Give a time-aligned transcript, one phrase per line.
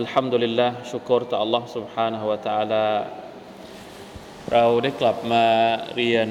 [0.00, 2.86] อัลฮัมดุลิลละชุกรต่อ Allah سبحانه และ تعالى
[4.52, 5.46] เราได้กลับมา
[5.96, 6.28] เรียน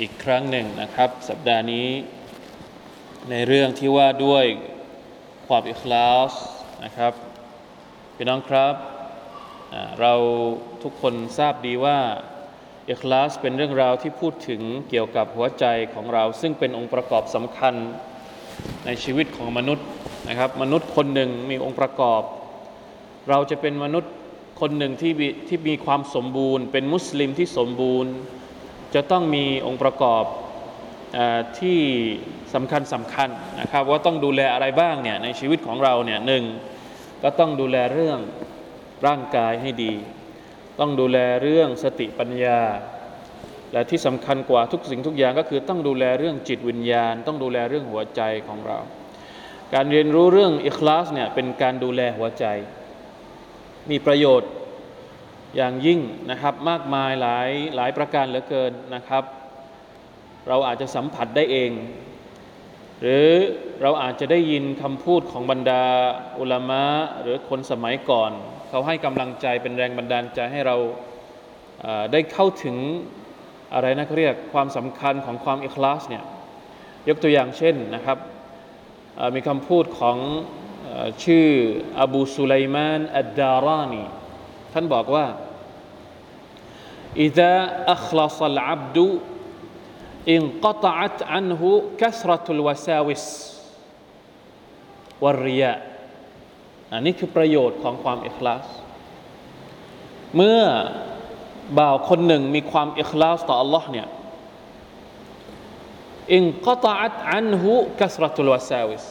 [0.00, 1.88] อีกครั้งหนึ่งนะครับ สัปดาห์นี้
[3.30, 4.44] ในเรื่องที่ว่าด้วย
[5.46, 6.32] ความอิคลาส
[6.84, 7.12] นะครับ
[8.16, 8.74] พี่น้องครับ
[10.00, 10.14] เรา
[10.82, 11.98] ทุกคนทราบดีว่า
[12.90, 17.74] อิคลาสเป็นเรื่องราวที่พูดถึงเกี่ยวกับหัวใจของเรา ซึ่งเป็นองค์ประกอบสำคัญ
[18.86, 19.86] ในชีวิตของมนุษย์
[20.28, 22.22] นะครับ มนุษย์คนหนึ่งมีองค์ประกอบ
[23.30, 24.12] เราจะเป็นมนุษย์
[24.60, 25.12] คนหนึ่งที่
[25.48, 28.12] ที่มีความสมบูรณ์ เป็นมุสลิมที่สมบูรณ์
[28.94, 30.24] จะต้องมีองค์ประกอบ
[31.16, 31.18] อ
[31.60, 31.80] ที่
[32.54, 33.28] สำคัญสำคัญ
[33.60, 36.44] นะครับ ว่าต้องดูแลอะไรบ้างเนี่ยในชีวิตของเราเนี่ยหนึ่ง
[37.22, 38.18] ก็ต้องดูแลเรื่อง
[39.06, 39.92] ร่างกายให้ดี
[40.80, 42.60] ต้องดูแลเรื่องสติปัญญา
[43.72, 48.78] และที่สำคัญกว่าทุกสิ่งทุกอย่างก็คือต้องดูแลเรื่องจิตวิญญาณ ต้องดูแลเรื่องหัวใจของเรา
[49.74, 52.44] การเรียนรู้เรื่องอิคลาสเนี่ยเป็นการดูแลหัวใจ
[53.90, 54.50] มีประโยชน์
[55.56, 59.24] อย่างยิ่งนะครับ มากมายหลายหลายประการเหลือเกินนะครับ
[60.48, 61.70] เราอาจจะสัมผัสได้เอง
[63.00, 63.28] หรือ
[63.82, 65.84] เราอาจจะได้ยินคำพูดของบรรดา
[66.38, 66.84] อุลามะ
[67.22, 68.30] หรือคนสมัยก่อน
[68.68, 70.76] เขาให้กำลังใจเป็นแรงบันดาลใจให้เรา
[72.12, 72.76] ได้เข้าถึง
[73.74, 76.24] อะไรนะเขาเรียกความสำคัญของความอิคลาสเนี่ย
[77.08, 78.18] ยกตัวอย่างเช่นนะครับ
[79.34, 80.16] มีคำพูดของ
[81.23, 81.47] ชื่อ
[82.01, 84.03] อบูสุไลมานอัดดารานี
[84.73, 85.27] ท่านบอกว่า
[87.27, 87.53] إذا
[87.95, 88.97] أخلص العبد
[90.35, 91.61] انقطعت عنه
[92.01, 93.25] كثرة الوساوس
[95.23, 95.79] والرياء
[96.91, 98.65] อันนี้คือประโยชน์ของความอิคลาส
[100.35, 100.61] เมื่อ
[101.77, 104.07] บ่าวคนหนึ่งมีความอิคลาสต่อ Allah เนี่ย
[106.33, 109.05] อินกตอัตอันหุกัสรตุลวาซาวิส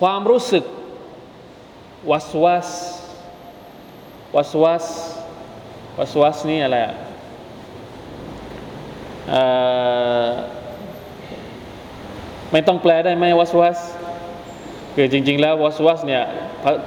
[0.00, 0.64] ความรู้สึก
[2.10, 2.68] วัสวัส
[4.34, 4.84] วัสวัส
[5.98, 6.94] วัสวัสนี่อะไรอะ
[12.52, 13.78] ไม่ต้องแปลได้ไหมวัสวัส
[14.94, 16.22] คือจริง ๆ แล้ววัสวัสเนี่ย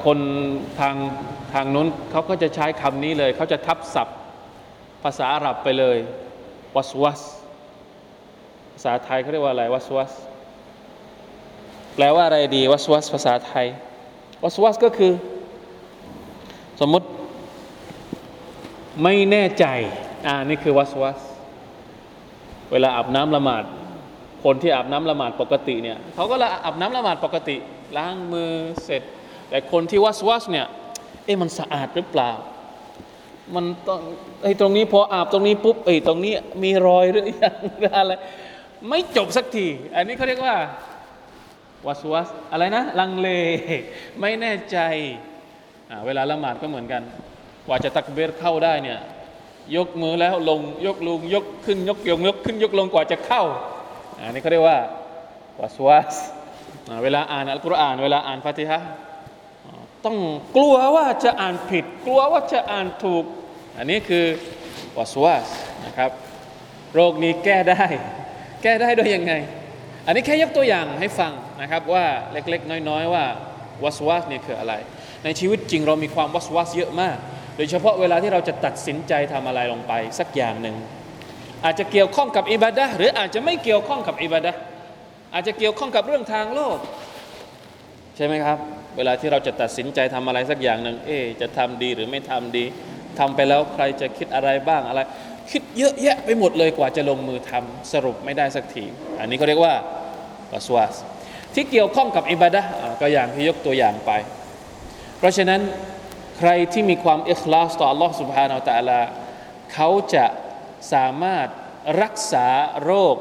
[0.05, 0.19] คน
[0.79, 0.95] ทาง
[1.53, 4.17] ทางนู้นเขาก็จะใช้คำนี้เลย เขาจะทับศัพท์
[5.03, 5.97] ภาษาอาหรับไปเลย
[6.75, 7.21] วัสวัส
[8.73, 10.11] ภาษาไทยเขาเรียกว่าอะไรวัสวัส
[11.99, 13.67] แปลว่าอะไรดี วัสวัสภาษาไทย
[14.43, 15.13] วัสวัสก็คือ
[16.79, 17.07] สมมติ
[19.03, 19.65] ไม่แน่ใจ
[20.27, 21.19] อ่า นี่คือวัสวัส
[22.71, 23.63] เวลาอาบน้ำละหมาด
[24.43, 27.55] คนที่อาบน้ำละหมาดปกติเนี่ยเขาก็ละอาบน้ำละหมาดปกติ
[27.97, 28.51] ล้างมือ
[28.83, 29.01] เสร็จ
[29.49, 30.65] แต่คนที่วัสวัสเนี่ย
[31.25, 32.31] เอ๊ะมันสะอาดหรือเปล่า
[33.55, 33.99] มันต้อง
[34.43, 36.33] ไอ้ตรงนี้พออาบตรงนี้ปุ๊บไอ้ตรงนี้
[36.63, 37.55] มีรอยหรือยัง
[37.97, 38.11] อะไร
[38.89, 40.55] ไม่จบสักที อันนี้เขาเรียกว่า
[41.85, 43.29] วัสวัสอะไรนะ ลังเล
[44.21, 44.77] ไม่แน่ใจ
[46.05, 47.01] เวลาละหมาดก็เหมือนกัน
[47.67, 48.99] กว่าจะตักเบรเข้าได้เนี่ย
[49.75, 53.43] ยกมือแล้วลงยกลงยกขึ้นยกยงยกขึ้นยกลงกว่าจะเข้า
[54.17, 54.79] อันนี้เขาเรียกว่า
[55.61, 56.15] วัสวัส
[57.03, 58.79] เวลาอ่านอัลกุรอาน เวลาอ่านฟาติฮะ
[60.05, 60.17] ต้อง
[60.55, 63.25] กลัวว่าจะอ่านผิด กลัวว่าจะอ่านถูก
[63.77, 64.25] อันนี้คือ
[64.97, 65.43] วัสวัส
[65.85, 66.11] นะครับ
[66.93, 67.83] โรคนี้แก้ได้
[68.63, 69.33] แก้ได้โดยยังไง
[70.07, 71.31] อันนี้แค่ยกตัวอย่างให้ฟัง
[71.61, 73.25] นะครับว่าเล็กๆ น้อยๆ ว่า
[73.83, 74.73] วัสวัสเนี่ยคืออะไร
[75.23, 77.17] ในชีวิตจริงเรามีความวัสวัสเยอะมาก
[77.57, 80.75] โดยเฉพาะเวลาที่เราจะตัดสินใจทำอะไรลงไปสักอย่างหนึ่ง
[81.65, 84.51] อาจจะเกี่ยวข้องกับอิบาดะหรืออาจจะไม่เกี่ยวข้องกับอิบาดะ
[85.33, 86.77] อาจจะเกี่ยวข้องกับเรื่องทางโลก
[88.15, 88.57] ใช่ไหมครับ
[88.97, 92.65] เวลาที่เราจะตัดสินใจทำอะไรสักอย่างหนึ่งเอ๊จะทำดีหรือไม่ทำดี
[93.19, 95.01] ทำไปแล้วใครจะคิดอะไรบ้างอะไร
[95.51, 98.85] คิดเยอะแยะไปหมดเลยกว่าจะลงมือทำสรุปไม่ได้สักที
[99.19, 99.73] อันนี้เขาเรียกว่า
[100.52, 100.94] วัสวาส
[101.54, 104.10] ที่เกี่ยวข้องกับอิบาดะห์อ่าก็อย่างที่ยกตัวอย่างไป
[105.18, 105.60] เพราะฉะนั้น
[106.38, 109.00] ใครที่มีความอิคลาสต่อ Allah سبحانه และ تعالى
[109.72, 110.26] เขาจะ
[110.92, 111.46] สามารถ
[112.02, 112.48] รักษา
[112.84, 113.16] โรค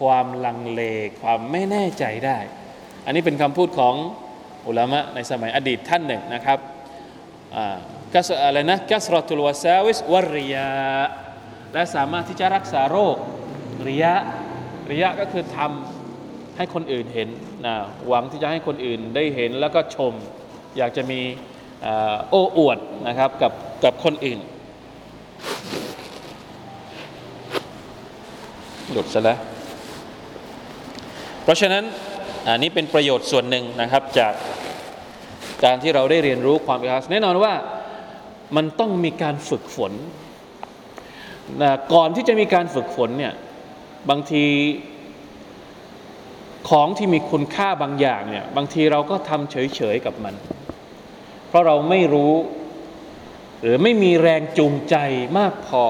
[0.00, 0.82] ความลังเล
[1.20, 2.38] ความไม่แน่ใจได้
[3.04, 3.94] อันนี้เป็นคำพูดของ
[4.68, 6.58] อุลามะในสมัยอดีตท่านหนึ่งนะครับ
[8.14, 10.70] กัสอะไรนะกัสรตุลวาซาวิสวริยา
[11.72, 13.16] และสามารถที่จะรักษาโรค
[13.88, 14.14] ริยะ
[14.90, 15.93] ริยะก็คือทำ
[16.57, 17.29] ให้คนอื่นเห็น
[17.65, 17.75] นะ
[18.07, 20.13] หวังที่จะให้คนอื่นได้เห็นแล้วก็ชม
[20.77, 21.21] อยากจะมี
[22.29, 23.51] โอ้อวดนะครับกับ
[23.83, 24.39] กับคนอื่น
[28.91, 29.39] หลุดซะแล้ว
[31.43, 31.83] เพราะฉะนั้น
[32.47, 34.33] อันนี้เป็นประโยชน์ส่วนหนึ่งนะครับจาก
[35.63, 37.53] การที่เราได้เรียนรู้ความอิคลาสแน่นอนว่า
[38.55, 39.93] มันต้องมีการฝึกฝน
[41.61, 43.33] นะก่อนที่จะมีการฝึกฝนเนี่ย
[44.09, 44.45] บางที
[46.69, 50.35] ของที่มีคุณค่าบางอย่างเนี่ยบางทีเราก็ทำเฉยๆกับมัน
[51.47, 52.33] เพราะเราไม่รู้
[53.61, 54.95] หรือไม่มีแรงจูงใจ
[55.37, 55.83] มากพอ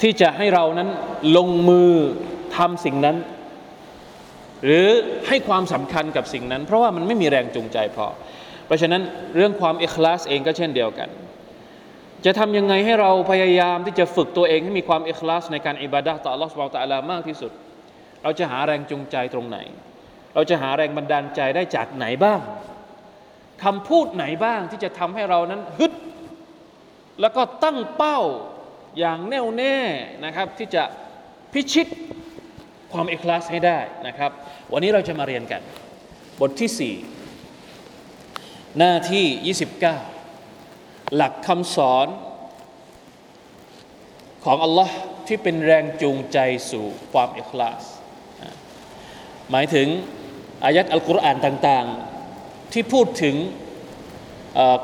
[0.00, 0.88] ที่จะให้เรานั้น
[1.36, 1.92] ลงมือ
[2.56, 3.16] ทำสิ่งนั้น
[4.64, 4.86] หรือ
[5.28, 8.06] ให้ความสำคัญกับสิ่งนั้น เพราะว่ามันไม่มีแรงจูงใจพอ
[8.66, 9.02] เพราะฉะนั้น
[9.36, 11.08] เรื่องความเอกลาสเองก็เช่นเดียวกัน
[12.24, 17.52] จะทำยังไงให้เราพยายามที่จะฝึกตัวเองให้มีความเอกลาสในการอิบาดะต่อ Allah Subhanahu wa Taala มากที่สุด
[18.22, 19.58] เราจะหาแรงจูงใจตรงไหน
[20.34, 22.40] เราจะหาแรงบันดาลใจได้จากไหนบ้าง
[23.64, 25.92] คำพูดไหนบ้างที่จะทำให้เรานั้นฮึด
[27.20, 28.20] แล้วก็ตั้งเป้า
[28.98, 29.76] อย่างแน่วแน่
[30.24, 30.82] นะครับ ที่จะ
[31.52, 31.86] พิชิต
[32.92, 34.30] ความเอกลาสให้ได้นะครับ
[34.72, 35.62] วันนี้เราจะมาเรียนกัน
[36.40, 39.54] บทที่ 4 หน้าที่
[40.34, 42.06] 29 หลักคำสอน
[44.44, 44.94] ของอัลลอฮ์
[45.26, 46.38] ที่เป็นแรงจูงใจ
[46.70, 47.82] สู่ความเอกลาส
[49.50, 49.88] หมายถึง
[50.64, 53.36] อายัดอัลกุรอานต่างๆ ที่พูดถึง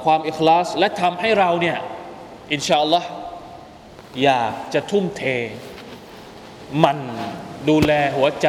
[0.04, 1.78] ความอิคลาสและทำให้เราเนี่ย
[2.52, 3.10] อินชาอัลลอฮ์
[4.22, 5.22] อยากจะทุ่มเท
[6.84, 6.98] มัน
[7.68, 8.48] ดูแลหัวใจ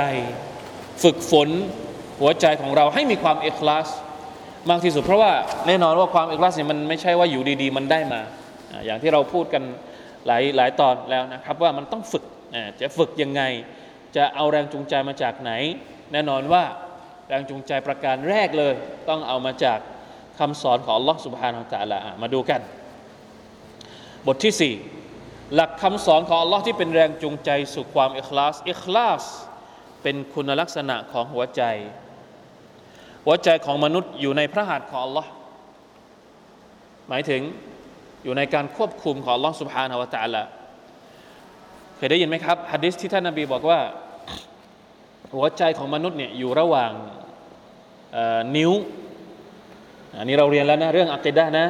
[1.04, 1.50] ฝึกฝน
[2.22, 3.88] หัวใจของเราให้มีความอิคลาส
[4.70, 5.32] มากที่สุดเพราะว่า
[5.68, 8.22] แน่นอนว่าความอิคลาสเนี่ยมันไม่ใช่ว่าอยู่ดีๆ มันได้มา
[8.86, 9.64] อย่างที่เราพูดกัน
[10.28, 12.24] หลายหลายตอนแล้วนะครับว่ามันต้องฝึก
[12.82, 13.42] จะฝึกยังไง
[14.16, 15.52] จะเอาแรงจูงใจมาจากไหน
[16.13, 16.65] แน่นอนว่า
[17.29, 18.75] แรงจูงใจประการแรกเลย
[19.09, 19.79] ต้องเอามาจาก
[20.39, 22.61] คำสอนของ Allah سبحانه และ تعالى มาดูกัน
[24.27, 24.75] บทที่
[25.09, 29.25] 4 หลักคำสอนของ Allah ที่เป็นแรงจูงใจสู่ความอิคลาสอิคลาส
[30.03, 31.63] เป็นคุณลักษณะของหัวใจ
[33.25, 35.27] หัวใจของมนุษย์อยู่ในพระหัตถ์ของ Allah
[37.09, 37.43] หมายถึง
[38.25, 40.43] อยู่ในการควบคุมของ Allah سبحانه และ تعالى
[41.97, 43.81] เคยได้ยินไหมครับฮะดิษที่ท่านนบีบอกว่า
[45.36, 46.92] หัวใจของมนุษย์เนี่ยอยู่ระหว่าง
[48.56, 48.72] นิ้ว
[50.18, 51.66] อันนี้เราเรียนแล้วนะเรื่องอักิดะนะ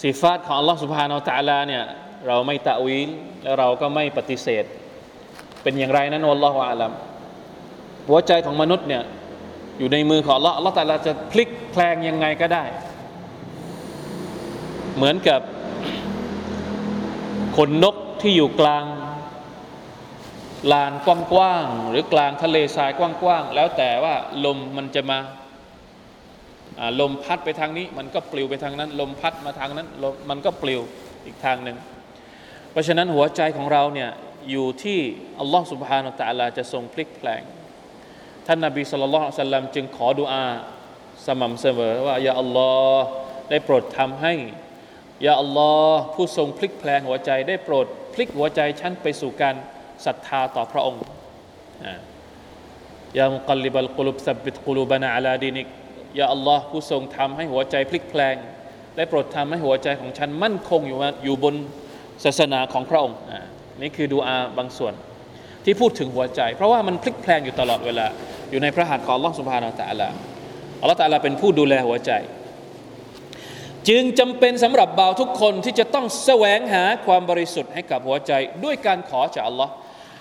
[0.00, 1.84] สีฟาตของอัลลอฮ์สุบฮานาอัลลาเนี่ย
[2.26, 3.08] เราไม่ตะวิล
[3.42, 4.64] แล้วเราก็ไม่ปฏิเสธ
[5.62, 6.92] เป็นอย่างไรนั้นอัลลอฮฺอาลัม
[8.08, 9.02] หัวใจของมนุษย์เนี่ย
[9.78, 12.64] อยู่ในมือของอัลลอฮ์อัลลอฮ์แต่ละจะพลิกแพลงยังไงก็ได้
[14.96, 15.40] เหมือนกับ
[17.56, 18.84] ขนนกที่อยู่กลาง
[20.72, 21.08] ลานก
[21.38, 24.14] ว้างๆหรือกลางทะเลทรายกว้างๆแล้วแต่ว่า
[24.44, 25.18] ลมมันจะมา
[27.00, 30.80] ลมพัดไปทางนี้ มันก็ปลิวไปทางนั้น ลมพัดมาทางนั้นลมมันก็ปลิว
[31.26, 31.76] อีกทางหนึ่ง
[32.70, 34.10] เพราะฉะนั้นหัวใจของเราเนี่ย
[34.50, 34.98] อยู่ที่
[35.40, 37.42] อัลลอฮ์สุบฮานาตะลาจะทรงพลิกแปลง
[38.46, 40.46] ท่านนาบีสุลต่านสัลลัมจึงขอดุอา
[41.26, 43.04] สม่ำเสมอว่าอย่าอัลลอฮ์
[43.50, 44.34] ได้โปรดทำให้
[45.22, 49.54] อย่าอัลลอฮ์ผู้ทรงพลิกแปลงหัวใจได้โปรดพลิกหัวใจฉันไปสู่การ
[50.06, 51.00] ศรัทธาต่อพระองค์
[53.18, 55.66] ยามุกลิบัลกุลุบสับบิตกุลูบานาอัลาดีนิก
[56.18, 58.36] ยาอัลลอฮ์ผู้ทรงทำให้หัวใจพลิกแปลง
[58.96, 61.54] ได้โปรดทำให้หัวใจของฉันมั่นคงอยู่อยู่บน
[62.24, 63.18] ศาสนาของพระองค์
[63.80, 64.94] นี่คือดูอาบางส่วน
[65.64, 68.06] ที่พูดถึงหัวใจ เพราะว่ามันพลิกแปลงอยู่ตลอดเวลา
[68.50, 70.08] อยู่ในพระหัตถ์ของอัลลอฮ์สุบฮานาอัลตะลา
[70.80, 72.12] อัลลอฮ์ตะลาเป็นผู้ดูแลหัวใจ
[73.88, 78.32] จึงจำเป็นสำหรับบ่าวทุกคนที่จะต้องแสวงหาความบริสุทธิ์ให้กับหัวใจ
[78.64, 79.72] ด้วยการขอจากอัลลอฮ์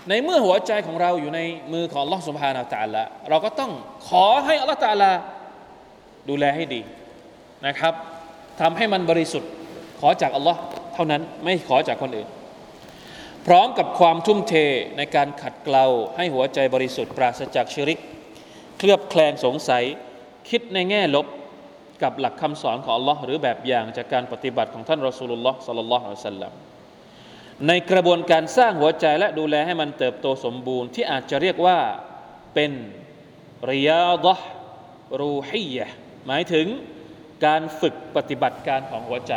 [0.10, 1.40] ในเมื่อหัวใจของเราอยู่ใน
[1.74, 3.72] มือของลอสุภานาตาละเราก็ต้อง
[4.08, 5.12] ขอให้อัลลอฮฺตาลา
[6.30, 6.82] ดูแลให้ดี
[7.68, 7.94] นะครับ
[8.62, 9.52] ทำให้มันบริสุทธิ์
[10.00, 10.60] ขอจากอัลลอฮ์
[10.94, 12.28] เท่านั้นไม่ขอจากคนอื่น
[13.48, 14.54] พร้อมกับความทุ่มเท
[14.98, 15.86] ในการขัดเกลา
[16.18, 18.00] ให้หัวใจบริสุทธิ์ปราศจากชิริก
[18.78, 19.84] เคลือบแคลงสงสัย
[20.50, 21.26] คิดในแง่ลบ
[22.04, 26.67] กับหลักคำสอนของอัลลอฮ์หรือแบบอย่างจากการปฏิบัติของท่านรอสูลุลลอฮ์สัลลัลลอฮุอะลัยฮิวะสัลลัม
[27.66, 31.78] ในกระบวนการสร้างหัวใจและดูแลให้มันเติบโตสมบูรณ์ที่อาจจะเรียกว่า
[32.54, 32.72] เป็น
[33.70, 34.40] ริยาดะ
[35.20, 35.88] รูฮียะ
[36.28, 36.68] หมายถึง
[37.46, 39.34] การฝึกปฏิบัติการของหัวใจ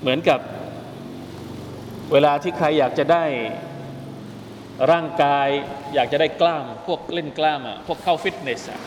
[0.00, 0.40] เหมือนกับ
[2.12, 3.24] เวลาที่ใครอยากจะได้
[4.92, 5.48] ร่างกาย
[5.94, 8.80] อยากจะได้กล้าม พวกเล่นกล้ามอะพวกเข้าฟิตเนสอะ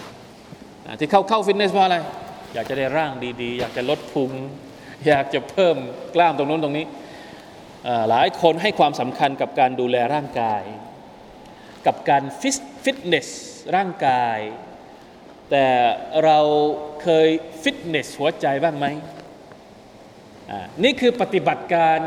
[1.00, 1.98] ที่เข้าเข้าฟิตเนสเพราะอะไร
[2.54, 4.32] อยากจะได้ร่างดีๆ อยากจะลดพุง
[5.08, 5.78] อยากจะเพิ่ม
[6.16, 6.86] กล้ามตรงนู้นตรงนี้
[8.10, 10.64] หลายคนให้ความสำคัญกับการดูแลร่างกาย
[11.86, 13.28] กับการฟิตฟิตเนส
[13.76, 14.40] ร่างกาย
[15.52, 15.68] แต่
[16.24, 16.40] เรา
[17.04, 17.30] เคย
[17.64, 18.86] ฟิตเนสหัวใจบ้างไหม
[20.84, 22.00] นี่คือปฏิบัติการ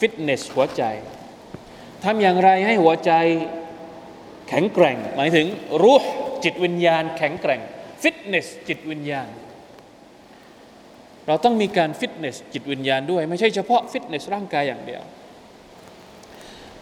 [0.00, 0.82] ฟิตเนสหัวใจ
[2.04, 3.12] ทำอย่างไรให้หัวใจ
[4.48, 5.46] แข็งแกร่ง หมายถึง
[5.82, 5.96] รู้
[6.44, 7.60] จิตวิญญาณแข็งแกร่ง
[8.02, 9.28] ฟิตเนสจิตวิญญาณ
[11.26, 15.02] เราต้องมีการฟิตเนสจิตวิญญาณด้วย ไม่ใช่เฉพาะฟิตเนสร่างกายอย่างเดียว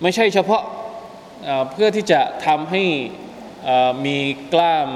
[0.03, 0.63] ไม่ใช่เฉพาะ
[1.73, 2.83] เพื่อที่จะทำให้
[4.07, 4.19] มี
[4.53, 4.91] กล้าม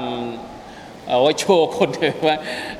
[1.21, 2.37] ไว้โชว์คนเดียวว่า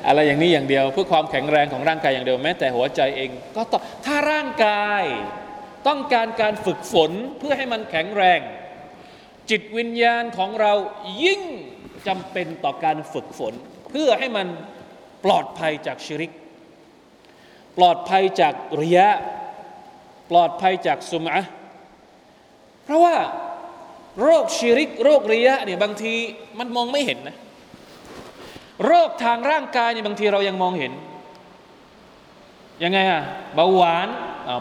[0.07, 5.03] อะไรอย่างนี้อย่างเดียว เพื่อความแข็งแรงของร่างกายอย่างเดียวแม้แต่หัวใจเองก็ต้องถ้าร่างกาย
[5.87, 8.39] ต้องการการฝึกฝนเพื่อให้มันแข็งแรง
[9.49, 10.73] จิตวิญญาณของเรา
[11.23, 11.41] ยิ่ง
[12.07, 13.53] จำเป็นต่อการฝึกฝน
[13.89, 14.47] เพื่อให้มัน
[15.25, 16.31] ปลอดภัยจากชิริก
[17.79, 19.07] ปลอดภัยจากริยะ
[20.29, 21.37] ปลอดภัยจากสุมะ
[22.83, 23.15] เพราะว่า
[24.21, 26.13] โรคชิริก โรคริยะเนี่ยบางที
[26.59, 27.37] มันมองไม่เห็นนะ
[28.85, 30.91] โรคทางร่างกายเนี่ยบางทีเรายังมองเห็น
[32.83, 33.23] ยังไงอะ
[33.55, 34.07] เบาหวาน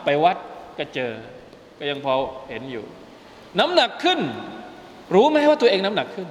[0.05, 0.37] ไปวัด
[0.79, 1.13] ก็เจอ
[1.79, 2.15] ก็ยังพอ
[2.49, 2.85] เห็นอยู่
[3.59, 4.21] น้ำหนักขึ้น
[5.15, 6.29] รู้ไหมว่าตัวเองน้ำหนักขึ้น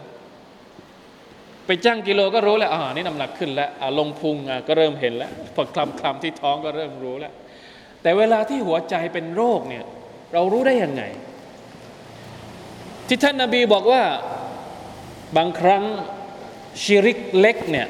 [1.67, 3.69] ไปจ้างกิโลก็รู้แล้วอ่านี่น้ำหนักขึ้นแล้ว
[3.99, 4.35] ลงพุง
[4.67, 7.33] ก็เริ่มเห็นแล้วพอคลำคลำที่ท้องก็เริ่มรู้แล้ว
[8.01, 9.83] แต่เวลาที่หัวใจเป็นโรคเนี่ย
[10.33, 11.03] เรารู้ได้ยังไง
[13.07, 14.03] ที่ท่านนาบีบอกว่า
[15.37, 15.83] บางครั้ง
[16.81, 17.87] ชิริกเล็กเนี่ย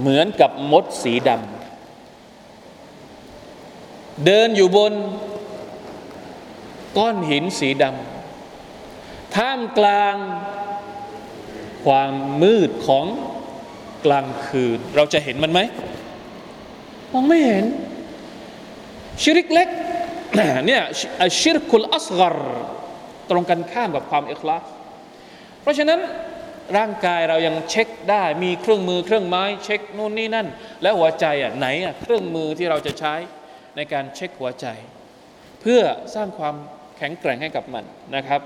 [0.00, 4.92] เหมือนกับมดสีดำเดินอยู่บน
[6.98, 10.14] ก้อนหินสีดำท่ามกลาง
[11.84, 12.12] ความ
[12.42, 13.06] มืดของ
[14.06, 15.60] กลางคืน เราจะเห็นมันไหม
[17.12, 17.64] มองไม่เห็น
[19.22, 19.68] ชิริกเล็ก
[20.66, 20.82] เนี่ย
[21.40, 22.36] ชิรคุลอัสกร
[23.30, 24.62] ตรงกันข้ามกับความอิคลาส
[25.62, 26.00] เพราะฉะนั้น
[26.76, 30.46] ร่างกายเรายังเช็คได้มีเครื่องมือเครื่องไม้ เช็คนู่นนี่นั่น
[30.82, 33.14] แล้วหัวใจอะไหนอะเครื่องมือที่เราจะใช้
[33.76, 34.66] ในการเช็คหัวใจ
[35.60, 35.80] เพื่อ
[36.14, 36.54] สร้างความ
[36.96, 37.84] แข็งแกร่งให้กับมัน
[38.16, 38.40] นะครับ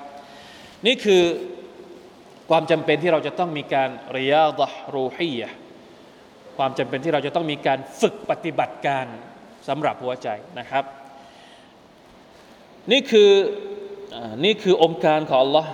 [0.86, 1.22] นี่คือ
[2.50, 5.50] ความจำเป็นที่เราจะต้องมีการเรียดะรูฮียะ
[6.58, 9.06] ความจำเป็นที่เราจะต้องมีการฝึกปฏิบัติการ
[9.68, 10.84] สำหรับหัวใจนะครับ
[12.92, 13.30] นี่คือ
[14.44, 15.66] นี่คือองค์การของ Allah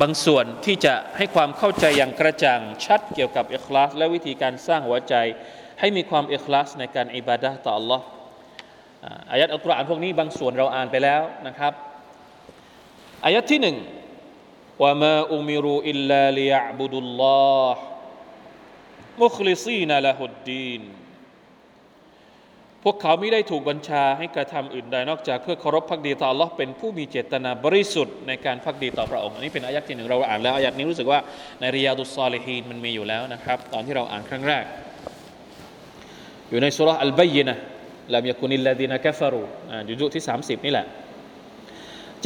[0.00, 5.14] บางส่วนที่จะให้ความเข้าใจอย่างกระจ่างชัดเกี่ยวกับอิคลาสและวิธีการสร้างหัวใจ
[5.80, 8.00] ให้มีความอิคลาสในการอิบาดะต่อ Allah
[9.30, 11.72] อายัดอัลกุรอานพวกนี้บางส่วนเราอ่านไปแล้วนะครับ
[13.24, 13.76] อายัดที่หนึ่ง
[14.82, 17.24] ว่ามาอุมิรูอิลลาลิยะบุดุลล
[17.56, 17.82] อฮ์
[19.22, 20.82] มุคลิซีนละฮุดดีน
[22.84, 31.20] พวกเขาไม่ได้ถูกบัญชาให้กระทำอื่นใดนอกจากเพื่อเคารพพักดีต่อ Allah เป็นผู้มีเจตนาบริสุทธิ์ในการพักดีต่อพระองค์ อันนี้เป็นอายัดที่หนึ่งเราอ่านแล้วอายัดนี้รู้สึกว่า
[31.60, 34.64] ในริยาดุสซาลิฮีนมันมีอยู่แล้วนะครับ ตอนที่เราอ่านครั้งแรก
[36.48, 37.54] อยู่ในสุรอัลบัยนะ
[38.12, 39.42] ลามยกุนิลลาดีนกฟารู
[39.86, 40.86] อยู่ยุที่ 30 นี่แหละ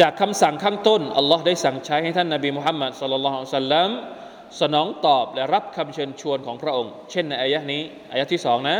[0.01, 3.89] จากคำสั่งข้างต้นอัลลอฮ์ได้สั่งใช้ให้ท่านนบีมุฮัมมัดสุลลัลลอฮุซัลลัม
[4.61, 7.83] สนองตอบและรับคำเชิญชวนของพระองค์ เช่นในอายะนี้
[8.13, 8.79] อายะที่สองนะ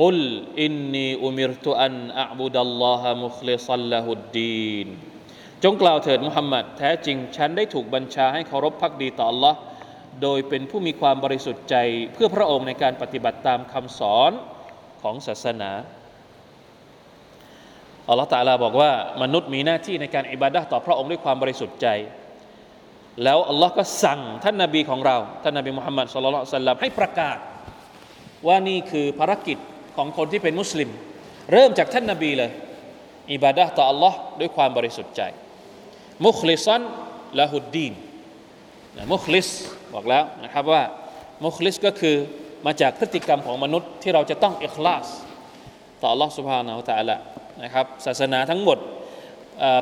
[0.00, 0.18] กุล
[0.62, 4.86] อินนีอุมิรตุอันอับุดัลลอฮะมุคลิซัลลาฮุดดีน
[5.64, 9.54] จงกล่าวเถิดมุฮัมมัดแท้จริง ฉันได้ถูกบัญชาให้เคารพพักดีต่อ Allah
[10.22, 11.76] โดยเป็นผู้มีความบริสุทธิ์ใจ
[12.12, 14.32] เพื่อพระองค์ในการปฏิบัติตามคำสอน
[15.02, 15.70] ของศาสนา
[18.08, 18.90] อัลลอฮฺตาลาบอกว่า
[19.22, 21.86] มนุษย์มีหน้าที่ในการอิบาดะต่อพระองค์ด้วยความบริสุทธิ์ใจ
[23.24, 27.38] แล้วอัลลอฮ์ก็สั่งท่านนาบีของเรา ท่านนาบีมุฮัมมัดสุลลัลสัลลัมให้ประกาศ
[28.46, 29.58] ว่านี่คือภารกิจ
[29.96, 30.90] ของคนที่เป็นมุสลิม
[31.52, 32.50] เริ่มจากท่านนาบีเลย
[33.32, 35.22] อิบาดะต่ออัลลอฮ์ด้วยความบริสุทธิ์ใจ
[36.26, 36.82] มุคลิซัน
[37.40, 37.88] ละฮุดดี
[38.96, 39.48] นมุคลิส
[39.94, 40.82] บอกแล้วนะครับว่า
[41.44, 42.16] มุคลิสก็คือ
[42.66, 45.06] มาจากพฤติกรรมของมนุษย์ที่เราจะต้องอิคลาส
[46.00, 46.78] ต่ออัลลอฮ์สุบฮานาอัล
[47.10, 48.77] ลอฮฺ นะครับศาสนาทั้งหมด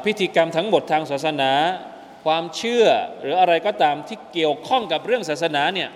[0.05, 1.51] พิธีกรรมทั้งหมดทางศาสนา
[2.25, 2.85] ความเชื่อ
[3.21, 5.89] หรืออะไรก็ตามที่เกี่ยวข้องกับเรื่องศาสนาเนี่ย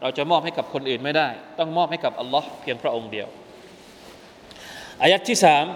[0.00, 1.28] เราจะมอบให้กับคนอื่นไม่ได้
[1.58, 3.28] ต้องมอบให้กับอัลลอฮ์เพียงพระองค์เดียว
[5.02, 5.66] อายัดที่สาม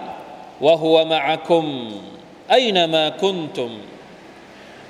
[0.67, 1.65] วะฮุวะมะอะคุม
[2.51, 3.73] ไอนมาคุนตุม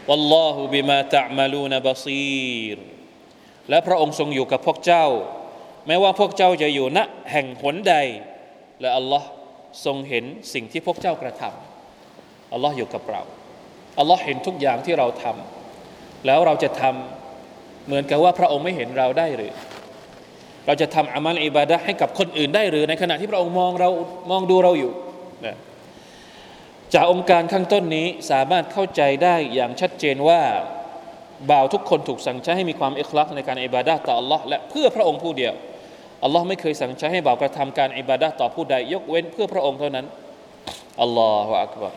[0.09, 2.77] والله بما تعملون بصير
[3.69, 5.07] และพระองค์ทรงอยู่กับพวกเจ้า
[5.87, 6.99] แม้ว่าพวกเจ้าจะอยู่ณ
[7.33, 7.95] แห่งหนใด
[8.81, 9.29] และอัลลอฮ์
[9.86, 13.22] ทรงเห็นสิ่งที่พวกเจ้ากระทำอัลลอฮ์อยู่กับเรา
[14.00, 19.54] อัลลอฮ์เห็นทุกอย่างที่เราทำแล้วเราจะทำเหมือนกับว่าพระองค์ไม่เห็นเราได้หรือ
[20.66, 23.90] เราจะทำอามัลอิบาดะให้กับคนอื่นได้หรือในขณะที่พระองค์มองเรา
[24.32, 24.92] มองดูเราอยู่
[25.46, 25.56] นะ
[26.94, 30.42] จากองค์การข้างต้นนี้สามารถเข้าใจได้อย่างชัดเจนว่า
[31.52, 35.54] บ่าวทุกคนถูกสั่งใช้ให้มีความเอิคลักในการอิบาดะต่อ Allah และเพื่อพระองค์ผู้เดียว
[36.26, 40.06] Allah ไม่เคยสั่งใช้ให้บ่าวกระทำการอิบาดะต่อผู้ใด ยกเว้นเพื่อพระองค์เท่านั้น
[41.02, 41.94] อัลลอฮฺอักบาร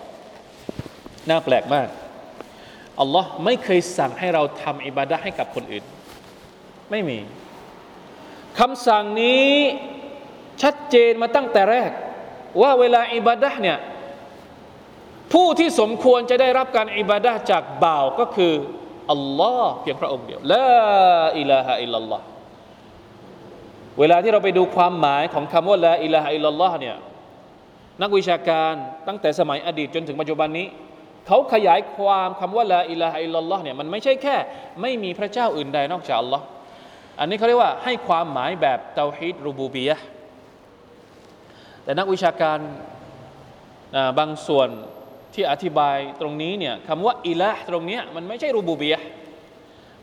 [1.29, 1.89] น่าแปลกมาก
[3.01, 5.85] อัลลอฮ์ไม่เคยสั่งให้เราทำอิบาดะให้กับคนอื่น
[6.91, 7.19] ไม่มี
[8.59, 9.51] คำสั่งนี้
[10.63, 11.91] ชัดเจนมาตั้งแต่แรก
[12.63, 13.79] ว่าเวลาอิบาดะเนี่ย
[15.33, 18.53] ผู้ที่สมควรจะได้รับการอิบาดะจากบ่าวก็คือ
[19.13, 20.67] อัลลอฮ์เพียงพระองค์เดียวละ
[21.39, 22.25] إله إلا الله
[24.01, 26.97] เวลาที่เราไปดูความหมายของคำว่าلا إله إلا اللهเนี่ย
[28.03, 28.73] นักวิชาการ
[29.09, 30.67] ตั้งแต่สมัยอดีตจนถึงปัจจุบันนี้
[31.27, 34.37] เขาขยายความคำว่าلا إله إلا اللهเนี่ยมันไม่ใช่แค่
[34.81, 36.45] ไม่มีพระเจ้าอื่นใดนอกจากอัลลอฮ์
[37.21, 39.97] อันนี้เขาเรียกว่าให้ความหมายแบบتوحيد ربوبية
[41.85, 42.59] แต่นักวิชาการ
[44.19, 44.69] บางส่วน
[45.35, 49.01] ที่อธิบายตรงนี้เนี่ยคำว่าإلهตรงนี้มันไม่ใช่ربوبية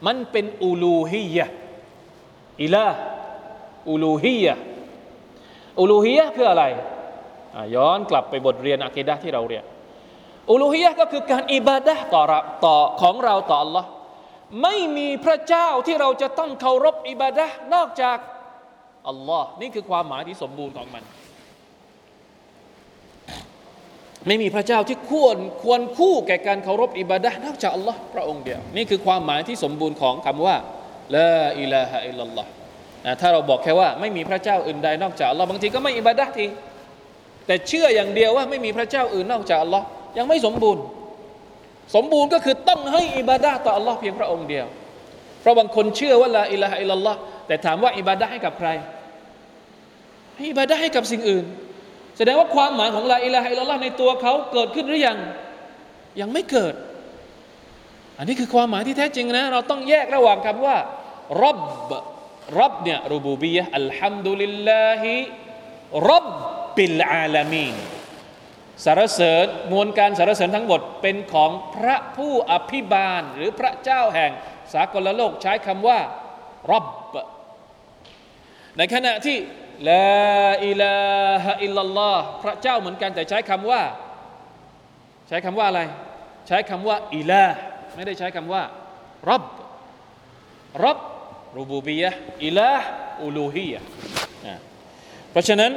[0.06, 1.46] มันเป็นอูลูฮียะ
[2.64, 2.86] อิละ
[3.90, 4.56] อูลูฮียะ
[5.80, 6.66] อูลูฮียะเพื่ออะไร
[7.76, 9.64] ย้อนกลับไปบทเรียนอะกีดะที่เราเรียน
[10.52, 12.24] อูลูฮียะก็คือการอิบาดะต่อ
[12.66, 13.86] ต่อของเราต่อ Allah
[14.62, 18.18] ไม่มีพระเจ้าที่เราจะต้องเคารพอิบาดะนอกจาก
[19.10, 21.04] อัลลอฮ์นี่คือความหมายที่สมบูรณ์ของมัน
[24.28, 30.56] ไม่มีพระเจ้าที่ควรควรคู่แก่การเคารพอิบาดะนอกจากอัลลอฮ์พระองค์เดียว นี่คือความหมายที่สมบูรณ์ของคำว่า
[31.16, 32.50] ละอิลาฮะอิลลัลลอฮ์
[33.06, 36.46] นะถ้าเราบอกแค่ว่าไม่มีพระเจ้าอื่นใดนอกจากอัลลอฮ์บางทีก็ไม่อิบาดะที
[37.48, 39.86] แต่เชื่ออย่างเดียวว่าไม่มีพระเจ้าอื่นนอกจากอัลลอฮ์
[40.18, 40.84] ยังไม่สมบูรณ์
[41.96, 44.66] สมบูรณ์ก็คือต้องให้อิบาดะต่ออัลลอฮ์เพียงพระองค์เดียว
[45.42, 48.70] เพราะบางคนเชื่อว่าละอิลาฮะอิลลัลลอฮ์แต่ถามว่าอิบาดะให้กับใคร
[50.36, 51.46] ให้อิบาดะให้กับสิ่งอื่น
[52.18, 55.18] แสดงว่าความหมายของลาอิลาฮะอิลลัลลอฮ์ในตัวเขาเกิดขึ้นหรือยัง
[56.22, 56.74] ยังไม่เกิด
[58.18, 60.76] อันนี้คือความหมายที่แท้จริงนะ เราต้องแยกระหว่างคำว่า
[61.44, 61.58] รับ
[62.60, 65.14] รับเนี่ยรูบูบียะอัลฮัมดุลิลลาฮิ
[66.12, 66.28] รับ
[66.76, 67.76] บิลอาลามีน
[68.86, 74.32] สารเสริญมวลการสารเสริญทั้งหมดเป็นของพระผู้อภิบาล หรือพระเจ้าแห่ง
[74.74, 76.00] สากลโลกใช้คำว่า
[76.72, 76.86] รับ
[78.78, 79.38] ในขณะที่
[79.90, 80.98] ลาอิลา
[81.44, 83.82] ฮะอิลลัลลอฮ์พระเจ้าเหมือนกันแต่ใช้คำว่า
[85.28, 85.82] ใช้คำว่าอะไร
[86.48, 87.44] ใช้คำว่าอิลา
[87.96, 88.64] ไม่ได้ใช้คำว่า
[89.30, 89.44] รับ
[90.86, 90.98] รับ
[91.58, 92.10] รูบูบียะ
[92.46, 92.72] อิลา
[93.24, 93.82] อูลูฮียะ
[95.32, 95.72] เพราะฉะนั้น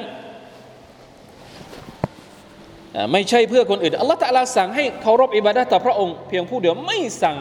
[3.12, 7.38] ไม่ใช่เพื่อคนอื่น อัลลอฮฺตะลาสั่งให้เคารพอิบาดะต่อพระองค์เพียงผู้เดียวไม่สั่ง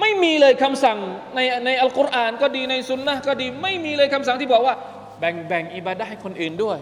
[0.00, 0.98] ไม่มีเลยคำสั่ง
[1.34, 4.74] ในในอัลกุรอานก็ดีในสุนนะก็ดี ไม่มีเลยคำสั่งที่บอกว่า
[5.20, 6.78] แบ่งแบ่งอิบาดะให้คนอื่นด้วย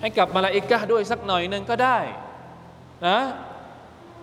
[0.00, 1.98] ให้กับมาลาอิกะด้วยสักหน่อยหนึ่งก็ได้
[3.06, 3.18] นะ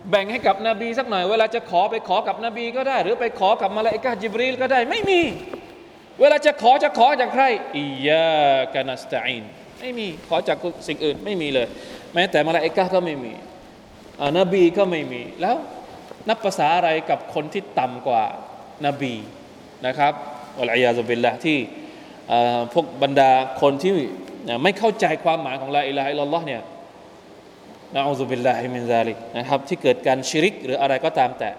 [0.10, 5.22] แบ่งให้กับนบีสักหน่อย เวลาจะขอไปขอกับนบีก็ได้ หรือไปขอกับมาลาอิกะจิบรีลก็ได้ ไม่มี
[6.20, 7.44] เวลาจะขอจะขอจากใคร
[7.76, 8.28] อียา
[8.74, 9.44] กานัสตาอิน
[9.80, 11.68] ไม่มีขอจากสิ่งอื่นไม่มีเลย
[12.14, 13.34] แม้แต่มาลาอิกะก็ไม่มี
[14.40, 15.56] นบีก็ไม่มีแล้ว
[16.30, 18.24] นับประสาอะไรกับคนที่ต่ำกว่า
[18.86, 19.14] นบี
[19.88, 20.14] นะครับ
[20.60, 21.58] العياذ باللهที่
[22.74, 23.94] พวกบรรดาคนที่
[24.64, 26.62] ไม่เข้าใจความหมายของلا إله إلا اللهเนี่ย
[27.96, 31.50] นะأعوذ بالله من ذلكนะครับที่เกิดการชิริกหรืออะไรก็ตามแต่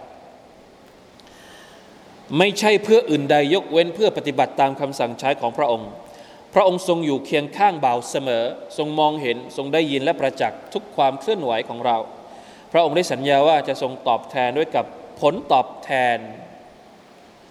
[2.39, 5.91] ไม่ใช่เพื่ออื่นใดยกเว้นเพื่อปฏิบัติตามคำสั่งใช้ของพระองค์
[6.55, 8.45] พระองค์ทรงอยู่เคียงข้างบ่าวเสมอ
[8.79, 11.97] ทรงมองเห็นทรงได้ยินและประจักษ์ทุกความเคลื่อนไหวของเรา
[12.73, 14.85] พระองค์ได้สัญญาว่าจะทรงตอบแทนด้วยกับ
[15.21, 16.19] ผลตอบแทน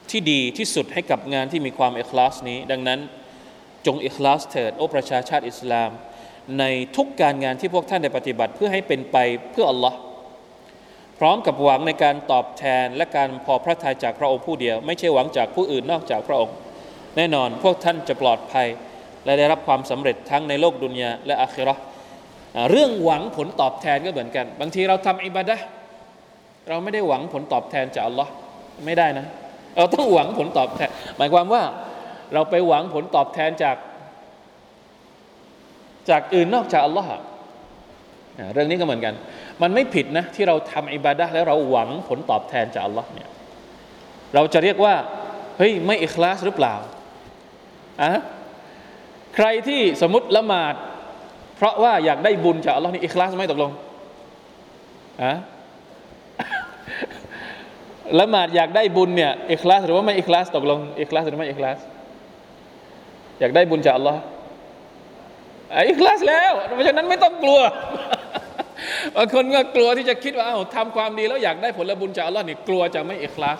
[0.09, 2.99] ที่ดีที่สุดให้กับงานที่มีความเอิคลาสนี้ ดังนั้น
[3.85, 5.91] จงเอิคลาสเถิดโอประชาชาติอิสลาม
[6.59, 6.63] ใน
[6.95, 9.17] ทุกการงานที่พวกท่านได้ปฏิบัติเพื่อให้เป็นไป
[9.51, 9.97] เพื่ออัลลอฮ์
[11.19, 16.55] พร้อมกับหวังในการตอบแทนและการพอพระทัยจากพระองค์ผู้เดียว ไม่ใช่หวังจากผู้อื่นนอกจากพระองค์
[17.17, 18.67] แน่นอนพวกท่านจะปลอดภัย
[19.25, 21.75] และได้รับความสำเร็จทั้งในโลกดุนยาและอาคิรอ
[22.69, 25.57] เรื่องหวังผลตอบแทนก็เหมือนกัน บางทีเราทำอิบาดะ
[26.69, 28.31] เราไม่ได้หวังผลตอบแทนจากอัลลอฮ์
[28.85, 29.25] ไม่ได้นะ
[29.77, 31.63] เราต้องหวังผลตอบแทน หมายความว่า
[32.33, 33.77] เราไปหวังผลตอบแทนจาก
[36.09, 37.09] จากอื่นนอกจากอัลลอฮ์
[38.53, 39.13] เรื่องนี้ก็เหมือนกัน
[39.61, 43.29] มันไม่ผิดนะที่เราทำอิบาดะแล้วเราหวังผลตอบแทนจากอัลลอฮ์เนี่ย
[44.35, 44.95] เราจะเรียกว่า
[45.57, 46.75] เฮ้ยไม่อิคลาสหรือเปล่า
[48.01, 48.11] อะ
[49.35, 50.75] ใครที่สมมติละหมาด
[51.57, 53.71] เพราะว่าอยากได้บุญจากอัลลอฮ์นี่อิคลาสไหมตกลง
[55.23, 55.33] อะ
[58.19, 61.79] ละหมาดอยากได้บุญเนี่ยอิคลาสหรือว่าไม่อิคลาสตกลงอิคลาสหรือไม่อิคลาส
[63.39, 64.19] อยากได้บุญจากอัลลอฮ์
[65.89, 67.59] อิคลาสแล้วเพราะฉะนั้นไม่ต้องกลัว
[69.15, 73.59] บางคนก็กลัวที่จะคิดว่าเอาทำความดีแล้วอยากได้ผลบุญจากอัลลอฮ์นี่กลัวจะไม่อิคลาส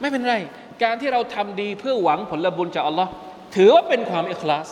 [0.00, 0.34] ไม่เป็นไร
[0.82, 3.10] การที่เราทำดีเพื่อหวังผลบุญจากอัลลอฮ์
[3.54, 4.68] ถือว่าเป็นความอิคลาส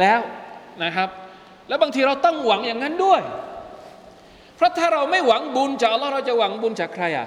[0.00, 0.20] แล้ว
[0.84, 1.08] นะครับ
[1.68, 3.22] แล้วบางทีเราต้องหวังอย่างนั้นด้วย
[4.56, 7.26] เพราะถ้าเราไม่หวังบุญจากอัลลอฮ์เราจะหวังบุญจากใครอะ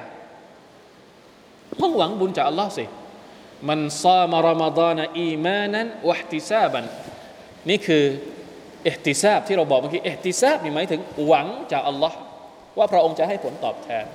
[1.82, 2.86] ต้องหวังบุญจากอัลลอฮ์สิ
[3.69, 6.84] มันซามารามฎานอีมานันวะห์ติซาบัน
[7.69, 8.03] นี่คือ
[8.83, 12.17] เอติซาบที่เราบอกเมื่อกี้เอติซาบนี่หมายถึงหวังจากอัลลอฮ์
[12.77, 14.05] ว่าพระองค์จะให้ผลตอบแทน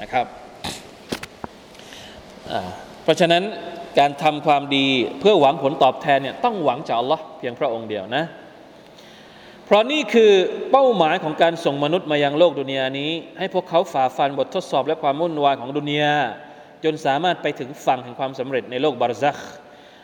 [0.00, 0.26] นะครับ
[3.02, 3.42] เพราะฉะนั้น
[3.98, 4.86] การทำความดี
[5.20, 8.24] เพื่อหวังผลตอบแทนเนี่ยต้องหวังจากอัลลอฮ์เพียงพระองค์เดียวนะ
[9.64, 10.32] เพราะนี่คือ
[10.70, 16.14] เป้าหมายของการส่งมนุษย์มายังโลกดุนยานี้ ให้พวกเขาฝ่าฟันบททดสอบและความวุ่นวายของดุนยา
[16.84, 19.36] จนสามารถไปถึงฝั่งแห่งความสำเร็จในโลกบารซัก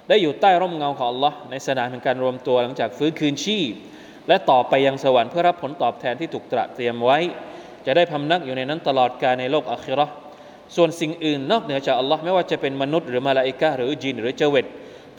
[0.08, 3.72] ได้อยู่ใต้ร่มเงาของอัลลอฮ์ในสนามแห่งการรวมตัวหลังจากฟื้นคืนชีพ
[4.28, 7.18] และต่อไปยังสวรรค์เพื่อรับผลตอบแทนที่ถูกตระเตรียมไว้
[7.86, 10.06] จะได้พำนักอยู่ในนั้นตลอดกาลในโลกอัครา
[10.76, 14.66] ส่วนสิ่งอื่นนอกเหนือจากอัลลอฮ์ไม่ว่าจะเป็นมนุษย์หรือมาลาอิกะหรือจินหรือเจเวต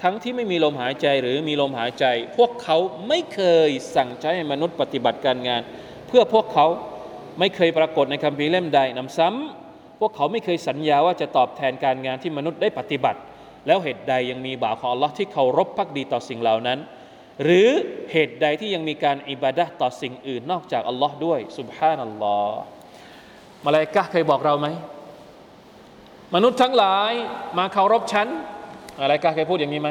[0.02, 2.06] ทั้งที่ไม่มีลมหายใจหรือมีลมหายใจ
[2.38, 5.62] พวกเขาไม่เคยสั่งใช้ให้มนุษย์ปฏิบัติการงาน
[6.08, 6.66] เพื่อพวกเขา
[7.40, 13.20] ไม่เคยปรากฏในคัมภีร์เล่มใดนำซ้ำพวกเขาไม่เคยสัญญาว่าจะตอบแทนการงานที่มนุษย์ได้ปฏิบัติ
[13.68, 16.80] แล้วเหตุใดยังมีบ่าวของอัลลอฮ์ที่เคารพพักดีต่อสิ่งเหล่านั้น
[17.44, 17.70] หรือ
[18.12, 22.62] เหตุใดที่ยังมีการอิบาดะต่อสิ่งอื่นนอกจากอัลลอฮ์ด้วยสุบฮานัลลอฮ์
[23.66, 24.68] มาลายกะเคยบอกเราไหม
[26.36, 27.12] มนุษย์ทั้งหลาย
[27.58, 28.28] มาเคารพฉัน
[29.02, 29.90] อะไรกาเคยพูดอย่างนี้ไหม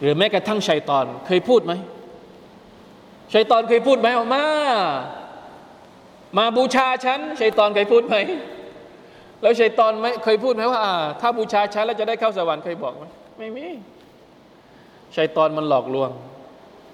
[0.00, 1.72] หรือแม้กระทั่งชัยตอนเคยพูดไหม
[3.34, 4.44] ชัยตอนเคยพูดไหมออกมา
[6.38, 8.16] มาบูชาฉันชัยตอนเคยพูดไหม
[9.42, 10.80] แล้วชัยตอนไม่เคยพูดไหมว่า
[11.20, 13.04] ถ้าบูชาฉันแล้วจะได้เข้าสวรรค์เคยบอกไหม
[13.38, 13.66] ไม่มี
[15.16, 16.10] ชัยตอนมันหลอกลวง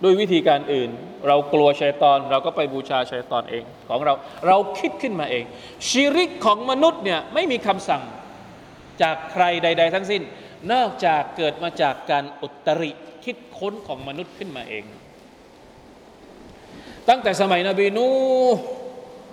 [0.02, 0.90] ด้วยวิธีการอื่น
[1.26, 4.14] เรากลัวชัยตอนเราก็ไปบูชาชัยตอนเองของเรา
[4.46, 5.44] เราคิดขึ้นมาเอง
[5.88, 8.02] ชีริกของมนุษย์เนี่ยไม่มีคำสั่ง
[9.02, 10.22] จากใครใด ๆ ทั้งสิ้น
[10.72, 12.90] นอกจากเกิดมาจากการอุตริ
[13.24, 14.85] คิดค้นของมนุษย์ขึ้นมาเอง
[17.09, 18.07] ตั้งแต่สมัยนบีนู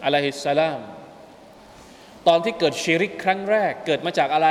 [0.03, 0.79] อะลัยฮิสสลาม
[2.27, 4.47] ตอนที่เกิดชีริกครั้งแรก เกิดมาจากอะไร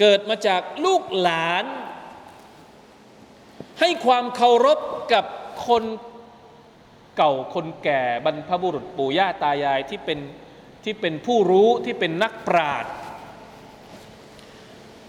[0.00, 1.64] เกิดมาจากลูกหลาน
[3.80, 4.78] ให้ความเคารพ
[5.12, 5.24] กับ
[5.66, 5.84] คน
[7.16, 10.18] เก่าคนแก่บรรพบุรุษปู่ย่าตายายที่เป็น
[10.84, 12.92] ที่เป็นผู้รู้ที่เป็นนักปราชญ์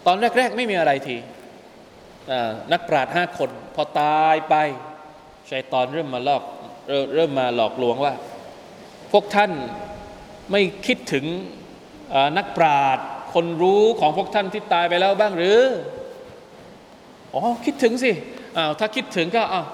[0.06, 1.18] ตอนแรก ๆ ไม่มีอะไรที
[2.72, 4.56] นักปราชญ์ห้าคน พอตายไป
[5.50, 6.44] ชัยตอนเริ่มมาลอก
[7.16, 8.14] เริ่มมาหลอกลวงว่า
[9.12, 9.52] พวกท่าน
[10.52, 11.26] ไม่คิดถึง
[12.38, 15.62] นักปราชญ์คนรู้ของพวกท่านที่ตายไปแล้วบ้างหรือ
[17.34, 18.12] อ๋อ คิดถึงสิ
[18.58, 19.68] อ้าวถ้าคิดถึงก็อ้าว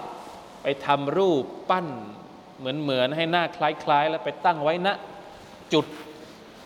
[0.63, 1.87] ไปทำรูปปั้น
[2.59, 4.95] เหมือนเหมือนให้หน้าคล้าย ๆ แล้วไปตั้งไว้ณนะ
[5.73, 5.85] จุด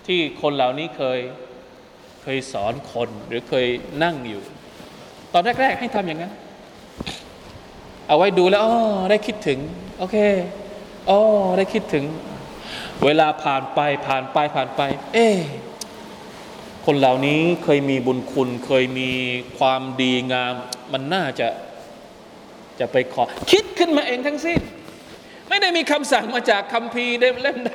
[0.07, 1.19] ที่คนเหล่านี้เคย
[2.21, 3.65] เคยสอนคนหรือเคย
[4.03, 4.41] นั่งอยู่
[5.33, 6.33] ตอนแรก ๆ ให้ทำอย่างนั้น
[8.07, 8.73] เอาไว้ดูแล้วอ๋อ
[9.11, 9.59] ได้คิดถึง
[9.97, 10.17] โอเค
[11.09, 11.19] อ๋อ
[11.57, 12.05] ได้คิดถึง
[13.05, 14.81] เวลาผ่านไปผ่านไปผ่านไป
[15.13, 15.27] เอ๊
[16.85, 19.09] คนเหล่านี้เคยมีบุญคุณ เคยมี
[19.57, 20.53] ความดีงาม
[20.93, 21.47] มันน่าจะ
[22.79, 24.59] จะไปขอ คิดขึ้นมาเองทั้งสิ้น
[25.49, 27.71] ไม่ได้มีคำสั่งมาจากคัมภีเล่มใด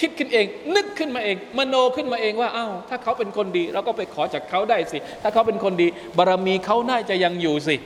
[0.00, 5.86] คิดขึ้นเอง นึกขึ้นมาเอง มโนขึ้นมาเองว่าอ้าวถ้าเขาเป็นคนดี เราก็ไปขอจากเขาได้สิ ถ้าเขาเป็นคนดี
[6.18, 7.76] บารมีเขาน่าจะยังอยู่สิ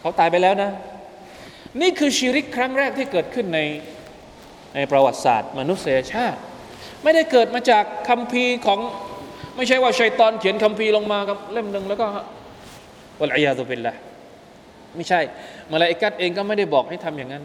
[0.00, 0.70] เขาตายไปแล้วนะ
[1.80, 3.60] นี่คือชีริกครั้งแรกที่เกิดขึ้นใน
[4.74, 6.40] ในประวัติศาสตร์มนุษยชาติ
[7.02, 8.78] ไม่ได้เกิดมาจากคัมภีร์ของ
[9.56, 12.06] ไม่ใช่ว่าชัยตอนเขียนคัมภีร์ลงมากับเล่มหนึ่งแล้วก็
[13.20, 13.94] วัลอยาตุเป็นละ
[14.96, 15.20] ไม่ใช่
[15.72, 17.44] มาลาอิกัดเองก็ไม่ได้บอกให้ทำอย่างนั้น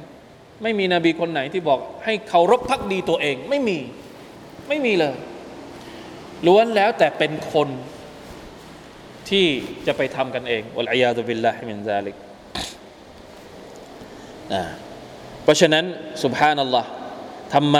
[0.63, 3.79] ไม่มีนบีคนไหนที่บอกให้เคารพพักดีตัวเอง ไม่มี
[4.69, 5.15] ไม่มีเลย
[6.47, 7.69] ล้วนแล้วแต่เป็นคน
[9.29, 9.45] ที่
[9.87, 12.15] จะไปทำกันเองالعياذ بالله من ذلك
[15.43, 15.85] เพราะฉะนั้น
[16.23, 16.89] سبحان الله
[17.55, 17.79] ทำไม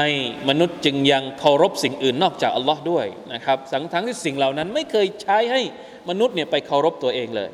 [0.50, 5.62] มนุษย์จึงยังเคารพสิ่งอื่นนอกจากอัลลอฮ์ด้วยนะครับทั้งทั้งที่สิ่งเหล่านั้นไม่เคยใช้ให้
[6.10, 7.50] มนุษย์เนี่ยไปเคารพตัวเองเลย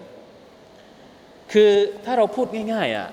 [1.51, 1.71] คือ
[2.05, 3.09] ถ้าเราพูดง่ายๆอะ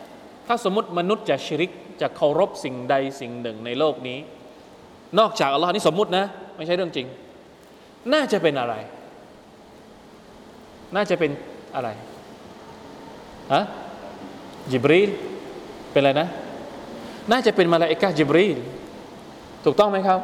[0.46, 4.18] ถ้าสมมติมนุษย์จะชิริกจะเคารพสิ่งใดสิ่งหนึ่งในโลกนี้
[5.18, 6.24] นอกจากอัลลอฮ์นี่สมมตินะ
[6.56, 7.06] ไม่ใช่เรื่องจริง
[8.12, 8.74] น่าจะเป็นอะไร
[10.96, 11.30] น่าจะเป็น
[11.74, 11.88] อะไร
[13.52, 13.64] ฮะ
[14.70, 15.10] จิบรีล
[15.92, 16.28] เป็นอะไรนะ
[17.30, 18.58] น่าจะเป็นมาลาอิกะจิบรีล
[19.64, 20.20] ถูกต้องไหมครับ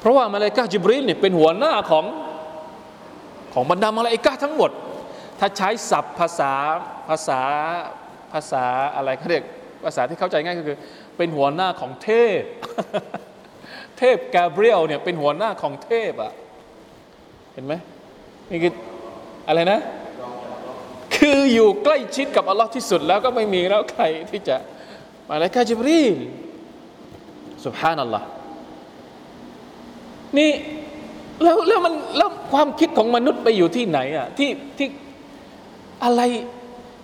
[0.00, 2.04] เพราะว่ามาลกะจิบรีลเนี่ยเป็นหัวหน้าของ
[3.54, 4.70] ของบรรดามาลกะทั้งหมด
[5.38, 6.52] ถ้าใช้ศัพท์ภาษา
[7.08, 7.40] ภาษา
[8.32, 8.64] ภาษา
[8.96, 9.44] อะไรเขาเรียก
[9.84, 10.76] ภาษาที่เข้าใจง่ายก็คือ
[11.16, 12.10] เป็นหัวหน้าของเท
[12.40, 12.42] พ
[13.98, 16.32] เทพกาเบรียลเนี่ยเป็นหัวหน้าของเทพอะ
[17.52, 17.74] เห็นไหม
[18.50, 18.72] นี่คือ
[19.48, 19.80] อะไรนะ
[21.16, 24.56] คืออยู่ใกล้ชิดกับอัลลอฮ์ที่สุดแล้วก็ไม่มีแล้วใครที่จะ
[25.28, 26.16] มาเลกาจิบรีล
[27.66, 28.26] สุบฮานัลลอฮ์
[30.38, 30.50] นี่
[31.42, 34.88] แล้วแล้วมันแล้วความคิดของมนุษย์ไปอยู่ที่ไหนอะที่ที่
[36.04, 36.22] อะไร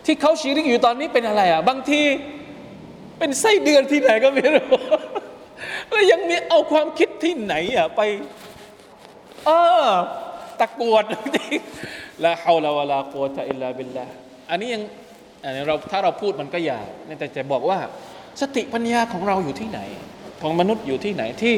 [0.06, 2.00] ที่เขาชีริกอยู่ตอนนี้เป็นอะไรอะบางที
[3.18, 4.68] เป็นไส้เดือนที่ไหนก็ไม่รู้
[5.90, 8.00] แล้วยังมีเอาความคิดที่ไหนอะไป
[9.46, 9.50] เอ
[9.84, 9.86] อ
[10.60, 11.04] ตะกวด
[12.24, 14.04] ละฮาวลาวะลากุวะตะอิลลาบิลลา
[14.50, 14.82] อันนี้ยัง
[15.44, 16.86] อันนี้เราถ้าเราพูดมันก็ยาว
[17.20, 17.78] แต่จะบอกว่า
[18.40, 19.80] สติปัญญาของเราอยู่ที่ไหน
[20.41, 21.57] ของมนุษย์อยู่ที่ไหนที่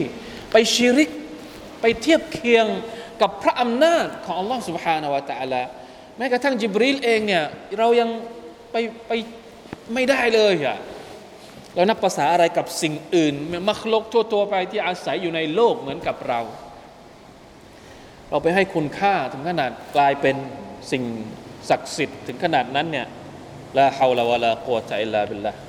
[0.52, 1.10] ไปชิริก
[1.82, 2.66] ไปเทียบเคียง
[3.22, 5.64] กับพระอำนาจของอัลลอฮ์ سبحانه และ تعالى
[6.18, 7.44] แม้กระทั่งจิบรีลเองเนี่ย
[7.78, 8.10] เรายัง
[8.72, 8.76] ไป
[9.08, 9.12] ไป
[9.94, 10.78] ไม่ได้เลยอะ
[11.76, 13.34] เรานับภาษาอะไรกับสิ่งอื่น
[13.70, 16.40] มัคลกทั่วๆไปที่อาศัยอยู่ในโลกเหมือนกับเรา
[18.30, 20.36] เราไปให้คุณค่าถึงขนาดกลายเป็น
[20.92, 21.04] สิ่ง
[21.70, 23.08] ศักดิ์สิทธิ์ถึงขนาดนั้นเนี่ย
[23.78, 25.52] ละฮาวลาวะลากุวะตะอิลลาบิลลา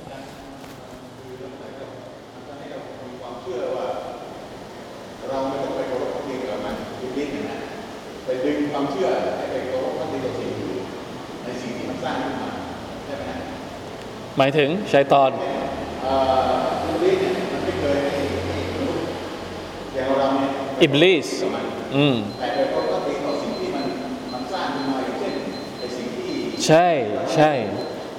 [23.48, 25.34] งขึ้นมาย่างช่น
[25.78, 26.34] ไอ้สิ่งที่
[26.66, 26.88] ใช่
[27.34, 27.52] ใช่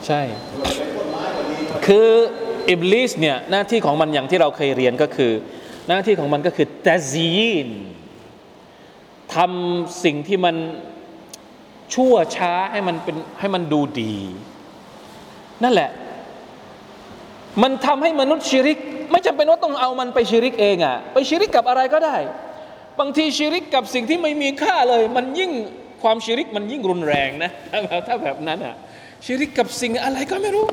[0.07, 0.21] ใช่
[1.85, 2.09] คือ
[2.69, 5.31] อิบลิสเนี่ยหน้าที่ของมันอย่างที่เราเคยเรียนก็คือ
[5.87, 7.33] หน้าที่ของมันก็คือแตซี
[7.65, 7.67] น
[9.35, 10.55] ทำสิ่งที่มัน
[11.93, 14.15] ชั่วช้าให้มันเป็นให้มันดูดี
[15.63, 15.89] นั่นแหละ
[17.61, 18.77] มันทำให้มนุษย์ชิริก
[19.11, 22.17] ไม่จำเป็นว่าต้องเอามันไปชิริกเองอะไปชิริกกับอะไรก็ได้
[22.99, 25.51] บางทีชิริกกับสิ่งที่ไม่มีค่าเลย มันยิ่ง
[26.03, 27.51] ความชิริกมันยิ่งรุนแรงนะ
[28.07, 28.75] ถ้าแบบนั้นอะ
[29.25, 30.67] ชิริกกับสิ่งอะไรก็ไม่รู้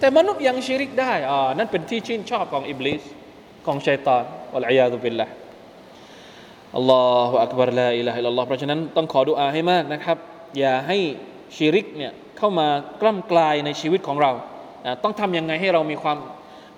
[0.00, 3.02] แต่มนุษย์ยังชิริกได้อ่านั่นเป็นที่ชื่นชอบของอิบลิส
[3.66, 4.24] ของชัยตอน
[4.56, 10.18] العياذ بالله الله أكبر لا إله إلا اللهเพราะฉะนั้นต้องขอดุอาให้มากนะครับ
[10.58, 10.98] อย่าให้
[11.56, 12.68] ชิริกเนี่ยเข้ามา
[13.02, 14.32] กล้ำกรายในชีวิตของเรา
[15.02, 16.18] ต้องทำยังไงให้เรามีความ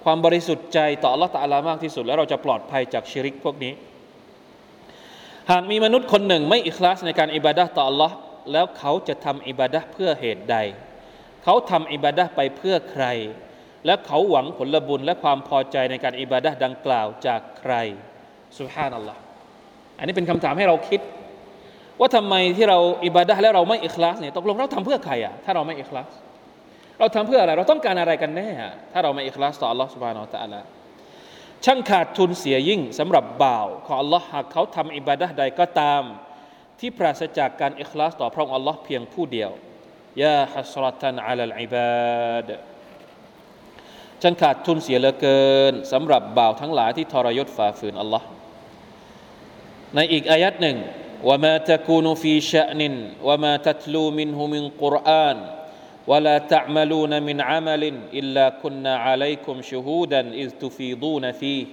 [0.04, 3.72] ความบริสุทธิ์ใจต่อ Allah ตะอาลามากที่สุด แล้วเราจะปลอดภัยจากชิริกพวกนี้
[5.50, 8.10] หากมีมนุษย์คนหนึ่งไม่อิคลาสในการอิบาดะต่อ Allah
[8.52, 10.56] แล้วเขาจะทำอิบาดะเพื่อเหตุใด
[11.44, 13.06] เขาทำอิบาดะไปเพื่อใคร
[13.86, 17.74] และเขาหวังผลบุญและความพอใจในการอิบาดะดังกล่าวจากใคร
[18.58, 19.20] สุภานัลลอฮ์
[19.98, 21.00] อันนี้เป็นคำถามให้เราคิด
[22.00, 26.10] ว่าทำไมที่เราอิบาดะแล้วเราไม่อิคลาสเนี่ยตกลงเราทำเพื่อใครอะถ้าเราไม่อิคลาส
[26.99, 30.61] เราทำเพื่ออะไรเราต้องการอะไรกันแน่อะถ้าเราไม่อิคลาสต่อ Allah سبحانه และ تعالى
[31.65, 36.01] ช่างขาดทุนเสียยิ่งสำหรับบ่าวของ Allah หากเขาทำอิบาดะห์ใดก็ตาม
[36.79, 39.51] ที่ปราศจากการอิคลาสต่อพระองค์ Allah เพียงผู้เดียว
[40.23, 42.49] ยาฮัสรตันอัลลอิบาด
[44.21, 48.23] ช่างขาดทุนเสียเหลือเกินสำหรับบ่าวทั้งหลายที่ทรยศฝ่าฝืน Allah
[49.95, 50.77] ในอีกอายัดหนึ่ง
[51.29, 52.81] وما تكون في شأن
[53.27, 55.37] وما تتلو منه من قرآن
[56.07, 61.65] ولا تعملون من عمل إلا كنا عليكم شهودا إذ تفيضون فيه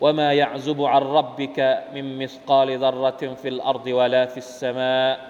[0.00, 1.58] وما يعزب عن ربك
[1.94, 5.20] من مثقال ذرة في الأرض ولا في السماء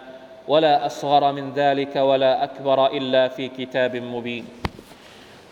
[0.48, 4.44] ولا أصغر من ذلك ولا أكبر إلا في كتاب مبين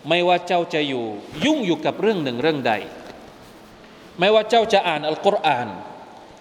[0.09, 1.05] ไม่ว่าเจ้าจะอยู่
[1.44, 2.72] ยุ่งอยู่กับเรื่องหนึ่งเรื่องใด
[4.18, 5.68] ไม่ว่าเจ้าจะอ่านอัลกุรอาน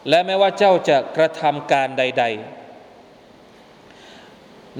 [0.10, 2.55] และไม่ว่าเจ้าจะกระทำการใด ๆ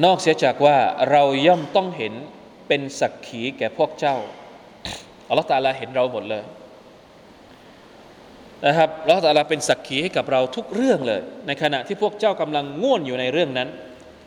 [0.05, 0.77] นอกเสียจากว่า
[1.11, 2.13] เราย่อมต้องเห็น
[2.69, 4.17] เป็นสักขีแก่พวกเจ้า
[5.29, 6.45] อัลลอฮฺตาลาเห็นเราหมดเลย
[8.67, 13.69] นะครับอัลลอฮฺตาลาเป็นสักขีให้กับเราทุกเรื่องเลย ในขณะที่พวกเจ้ากำลังง่วนอยู่ในเรื่องนั้น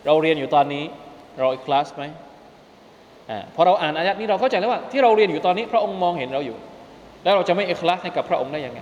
[0.05, 0.83] เราเรียนอยู่ตอนนี้
[1.39, 2.03] เราอีกคลาสไหม
[3.29, 6.57] อ่าพอเราอ่านอายัดนี้เราเข้าใจแล้วว่าที่เราเรียนอยู่ตอนนี้ พระองค์มองเห็นเราอยู่
[7.23, 8.79] แล้วเราจะไม่เอกลาสให้กับพระองค์ได้ยังไง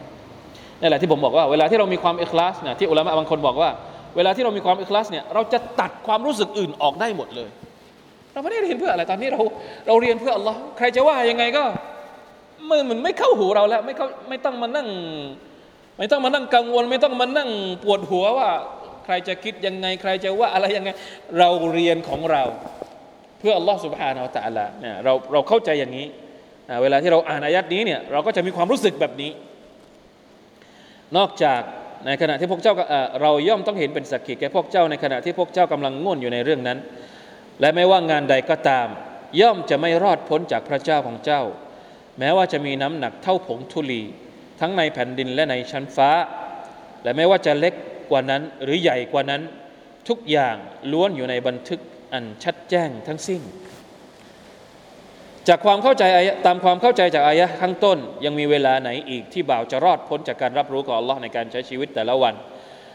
[0.82, 3.70] นั่นแหละที่ผมบอกว่าเวลาที่เรามีความเอกลาสนี่ยที่อุลามะบางคนบอกว่า
[4.18, 7.50] เวลาที่เรามีความอิคลาสเนี่ยเราจะตัดความรู้สึกอื่นออกได้หมดเลย
[8.34, 9.42] เราไม่ได้เรียนเพื่ออะไรตอนนี้เรา
[9.88, 11.64] เราเรียนเพื่ออัลลอฮ์ใครจะว่ายังไงก็
[12.70, 14.88] มันมันไม่เข้าหูเราแล้วไม่เข้าไม่ต้องมานั่ง
[15.98, 17.50] ไม่ต้องมานั่งกังวล ไม่ต้องมานั่ง
[17.84, 18.50] ปวดหัวว่า
[19.06, 20.90] ใครจะคิดยังไง ใครจะว่าอะไรยังไง
[21.40, 22.44] เราเรียนของเรา
[23.40, 26.08] เพื่ออัลลอฮ์สุบฮานาอัลตะลาเนี่ยเราเราเข้าใจอย่างนี้
[26.82, 29.32] เวลาที่เราอ่านอายัดนี้เนี่ยเราก็จะมีความรู้สึกแบบนี้
[31.18, 31.62] นอกจาก
[32.06, 32.74] ในขณะที่พวกเจ้า
[33.22, 36.78] เราย่อมต้องเห็นเป็นสักขีแก่พวกเจ้าในขณะที่พวกเจ้ากำลังง่วนอยู่ในเรื่องนั้น
[37.62, 38.88] และไม่ว่างานใดก็ตาม
[39.40, 41.42] ย่อมจะไม่รอดพ้นจากพระเจ้าของเจ้า
[42.20, 44.02] แม้ว่าจะมีน้ำหนักเท่าผงธุลี
[44.60, 46.10] ทั้งในแผ่นดินและในชั้นฟ้า
[47.04, 47.74] และไม่ว่าจะเล็ก
[48.12, 49.42] กว่านั้นหรือใหญ่กว่านั้น
[50.10, 50.56] ทุกอย่าง
[50.92, 51.80] ล้วนอยู่ในบันทึก
[52.14, 53.42] อันชัดแจ้งทั้งสิ้น
[55.48, 56.04] จากความเข้าใจ
[56.46, 62.34] ตามความเข้าใจจากอายะข้างต้น ยังมีเวลาไหนอีกที่บ่าวจะรอดพ้นจากการรับรู้ของ Allah ในการใช้ชีวิตแต่ละวัน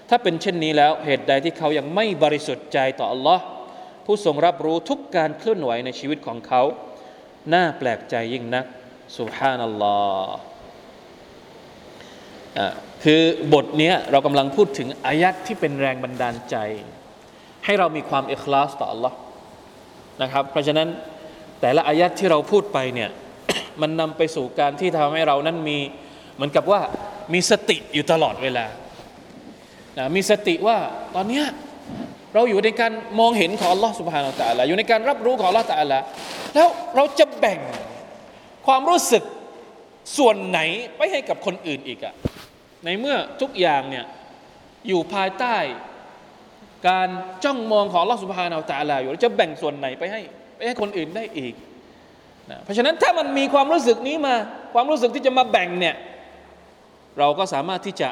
[0.08, 3.38] ถ้าเป็นเช่นนี้แล้วเหตุใดที่เขายังไม่บริสุทธิ์ใจต่อ Allah
[4.06, 6.62] ผู้ทรงรับรู้ทุกการเคลื่อนไหวในชีวิตของเขา
[7.54, 8.64] น่าแปลกใจยิ่งนัก
[9.18, 10.36] สุฮานัลลอฮ์
[13.04, 16.56] คือบทนี้เรากำลังพูดถึงอายัดที่เป็นแรงบันดาลใจ
[17.64, 19.12] ให้เรามีความเอกลาสต่อ Allah
[20.22, 20.88] นะครับเพราะฉะนั้น
[21.61, 23.09] แต่ละอายัดที่เราพูดไปเนี่ย
[23.81, 25.77] มันนำไปสู่การที่ทำให้เรานั้นมี
[26.35, 26.81] เหมือนกับว่า
[27.33, 28.65] มีสติอยู่ตลอดเวลา
[29.97, 30.77] นะมีสติว่า
[31.15, 31.43] ตอนนี้
[32.33, 35.99] เราอยู่ในการมองเห็นของ Allah سبحانه และ تعالى อยู่ในการรับรู้ของ Allah تعالى
[36.55, 37.59] แล้วเราจะแบ่ง
[38.67, 39.23] ความรู้สึก
[40.17, 40.59] ส่วนไหน
[40.97, 42.13] ไปให้กับคนอื่นอีกอะ
[42.85, 44.05] ในเมื่อทุกอย่างเนี่ย
[44.87, 45.55] อยู่ภายใต้
[46.89, 47.09] การ
[47.43, 50.21] จ้องมองของ Allah سبحانه และ تعالى อยู่จะแบ่งส่วนไหนไปให้
[50.66, 51.54] ให้คนอื่นได้อีก
[52.50, 54.34] นะเพราะฉะนั้นถ้ามันมีความรู้สึกนี้มา
[54.74, 55.96] ความรู้สึกที่จะมาแบ่งเนี่ย
[57.18, 58.08] เราก็สามารถที่จะ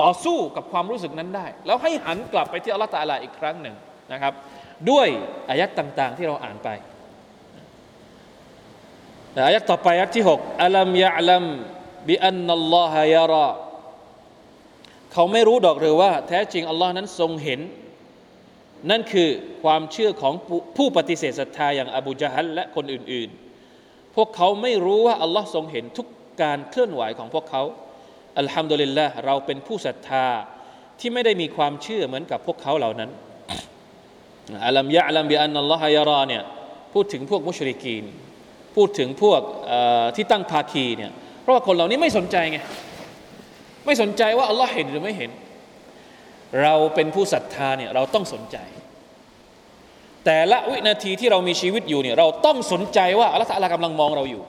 [0.00, 3.74] ต่อสู้กับความรู้สึกนั้นได้ แล้วให้หันกลับไปที่อัลลอฮฺตาลาอีกครั้งหนึ่ง
[4.12, 4.32] นะครับ
[4.90, 5.08] ด้วย
[5.50, 6.68] อายัดต่าง ๆ ที่เราอ่านไป
[9.46, 11.44] อายัดต่อไปอายัดที่6อัลัมยะลัม
[12.08, 13.48] บิอันนัลลอฮะยารา
[15.12, 17.60] เขาไม่รู้ดอกหรือว่า แท้จริงอัลลอฮ์นั้นทรงเห็น
[18.90, 19.28] นั่นคือ
[19.62, 20.34] ความเชื่อของ
[20.76, 26.06] ผู้ปฏิเสธศรัทธาอย่างอบูจาฮัลและคนอื่นๆ พวกเขาไม่รู้ว่า อัลลอฮ์ทรงเห็นทุก
[26.42, 27.62] การเคลื่อนไหวของพวกเขา
[28.38, 30.26] อัลฮัมดุลิลละเราเป็นผู้ศรัทธา
[31.00, 33.10] ที่ไม่ได้มีความเชื่อเหมือนกับพวกเขาเหล่านั้น
[34.66, 36.42] อัลัมยะลัมบิอันนัลลอฮยารอเนี่ย
[36.94, 38.04] พูดถึงพวกมุชริกีน
[38.76, 39.40] พูดถึงพวก
[40.16, 41.12] ที่ตั้งภาคีเนี่ย
[41.42, 42.58] เพราะว่าคนเหล่านี้ไม่สนใจไง
[43.86, 45.30] ไม่สนใจว่าอัลลอฮ์เห็นหรือไม่เห็น
[46.62, 48.56] เราเป็นผู้ศรัทธาเนี่ยเราต้องสนใจ
[50.24, 54.42] แต่ละวินาทีที่เรามีชีวิตอยู่เนี่ยเราต้องสนใจว่าอัลลอฮฺกำลังมองเราอยู่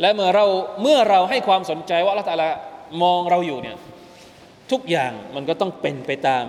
[0.00, 0.44] และเมื่อเรา
[0.82, 2.42] เมื่อเราให้ความสนใจว่าอัลลอฮฺ
[3.02, 3.76] มองเราอยู่เนี่ย
[4.70, 6.44] ทุกอย่างมันก็ต้องเป็นไปตาม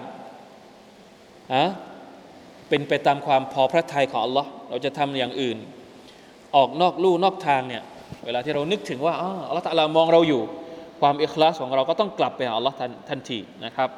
[1.53, 1.63] อะ
[2.69, 5.57] เป็นไปตามความพอพระทัยของอัลลอฮ์เราจะทำอย่างอื่น
[6.55, 7.83] ออกนอกลู่นอกทางเนี่ย
[8.25, 9.13] เวลาที่เรานึกถึงว่า
[9.47, 10.41] อัลลอฮฺมองเราอยู่
[11.01, 12.75] ความอิคลาสของเราก็ต้องกลับไปหาอัลลอฮ์
[13.09, 13.89] ทันทีนะครับ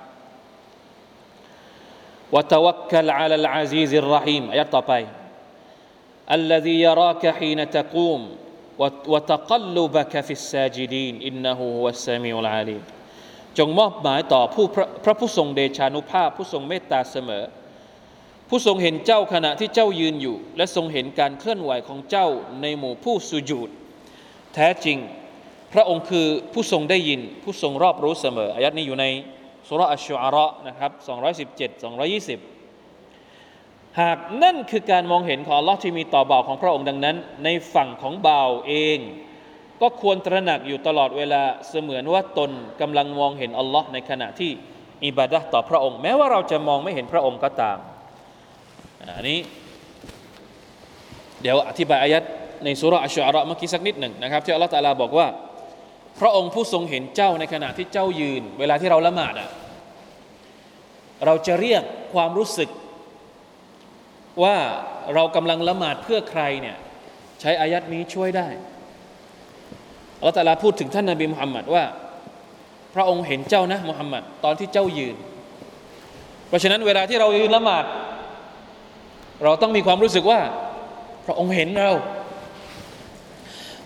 [2.34, 4.92] وتوكل على العزيز الرحيم อายะต่อไป
[6.38, 8.20] الذي يراك حين تقوم
[9.12, 12.82] وتقلبك في الساجدين إنه هو السميع العليم
[13.58, 14.66] จงมอบหมายต่อผู้
[15.04, 17.44] พระผู้ทรงเดชานุภาพผู้ทรงเมตตาเสมอ
[18.48, 22.28] ผู้ทรงเห็นเจ้าขณะที่เจ้ายืนอยู่ และทรงเห็นการเคลื่อนไหวของเจ้า
[22.62, 23.70] ในหมู่ผู้สุญูด
[24.54, 24.98] แท้จริง
[25.72, 29.06] พระองค์คือผู้ทรงได้ยิน ผู้ทรงรอบรู้เสมออายัดนี้อยู่ใน
[29.67, 30.91] สุรอัชชุอาระนะครับ
[31.37, 32.55] 217 220
[34.01, 38.99] หากนั่นคือการมองเห็นของ Allah ที่มีต่อบ่าวของพระองค์ดังนั้น ในฝั่งของบ่าวเอง
[39.81, 42.51] ก็ควรตระหนักอยู่ตลอดเวลาเสมือนว่าตน
[42.81, 44.51] กำลังมองเห็นอัลลอฮ์ในขณะที่
[45.05, 47.77] อิบาดะต่อพระองค์ แม้ว่าเราจะมองไม่เห็นพระองค์ก็ตาม
[49.17, 49.39] อันนี้
[51.41, 52.23] เดี๋ยวอธิบายอายัด
[52.63, 55.27] ในสุรอัชชุอาระเมื่อกี้สักนิดหนึ่งนะครับที่อัลลอฮ์ตาลาบอกว่า
[56.19, 59.49] พระองค์ผู้ทรงเห็นเจ้าในขณะที่เจ้ายืน เวลาที่เราละหมาดอะ
[61.25, 62.69] เราจะเรียกความรู้สึก
[64.43, 64.55] ว่า
[65.13, 66.77] เรากำลังละหมาดเพื่อใครเนี่ย
[67.41, 68.47] ใช้อายัดนี้ช่วยได้
[70.23, 71.83] อัลตลาพูดถึงท่านนาบีมุฮัมมัดว่า
[72.95, 75.15] พระองค์เห็นเจ้านะมุฮัมมัดตอนที่เจ้ายืน
[76.47, 77.85] เพราะฉะนั้นเวลาที่เรายืนละหมาด
[79.43, 80.39] เราต้องมีความรู้สึกว่า
[81.25, 81.93] พระองค์เห็นเรา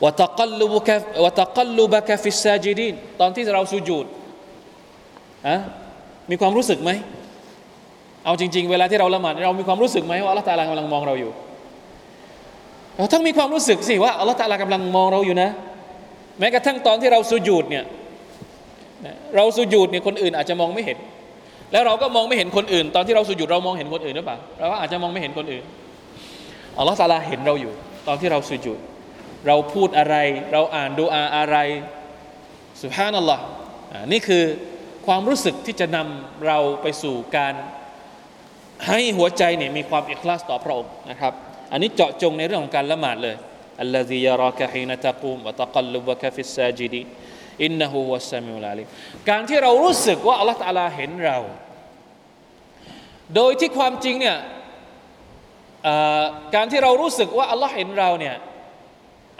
[0.04, 0.95] วะตะกัลลุบกะ
[1.26, 4.06] วะตะกัลลุบกะฟิสซาจิดีนตอนที่เราสุญูด
[5.47, 5.56] อะ
[6.30, 6.91] มีความรู้สึกไหม
[8.26, 11.32] เอาจริง ๆ เวลาที่เราละหมาดเรามีความรู้สึกไหมว่าอัลลอฮฺตาลากำลังมองเราอยู่
[12.97, 15.50] เราต้องมีความรู้สึกสิว่าอัลลอฮฺตาลากำลังมองเราอยู่นะ
[16.39, 17.84] แม้กระทั่งตอนที่เราสุญูดเนี่ย
[19.36, 20.97] เราสุญูดเนี่ยคนอื่นอาจจะมองไม่เห็น
[21.72, 25.64] แล้วเราก็มองไม่เห็นคนอื่น ตอนที่เราสุญูดเรามองเห็นคนอื่นหรือเปล่าเราก็อาจจะมองไม่เห็นคนอื่น
[26.78, 27.74] อัลลอฮฺตาลาเห็นเราอยู่
[28.08, 28.80] ตอนที่เราสุญูด
[29.47, 30.15] เราพูดอะไร
[30.51, 31.57] เราอ่านดูอาอะไร
[32.81, 33.43] สุภานัลลอฮ์
[34.11, 34.43] นี่คือ
[35.05, 37.53] ความรู้สึกที่จะนำเราไปสู่การ
[38.87, 41.33] ให้หัวใจเนี่ยมีความอิคลาสต่อพระองค์นะครับ
[41.71, 43.35] อันนี้เจาะจงในเรื่องของการละหมาดเลย
[43.81, 47.01] อัลลอฮียารากะฮีนตะกูมวะตะกัลลุบะกะฟิสซาจิดี
[47.63, 48.87] อินนะฮูวัสซามิอุลาลีม
[49.29, 51.37] การที่เรารู้สึกว่าالله تعالىเห็นเรา
[53.35, 54.37] โดยที่ความจริงเนี่ย
[56.55, 58.35] การที่เรารู้สึกว่าอัลลอฮ์เห็นเราเนี่ย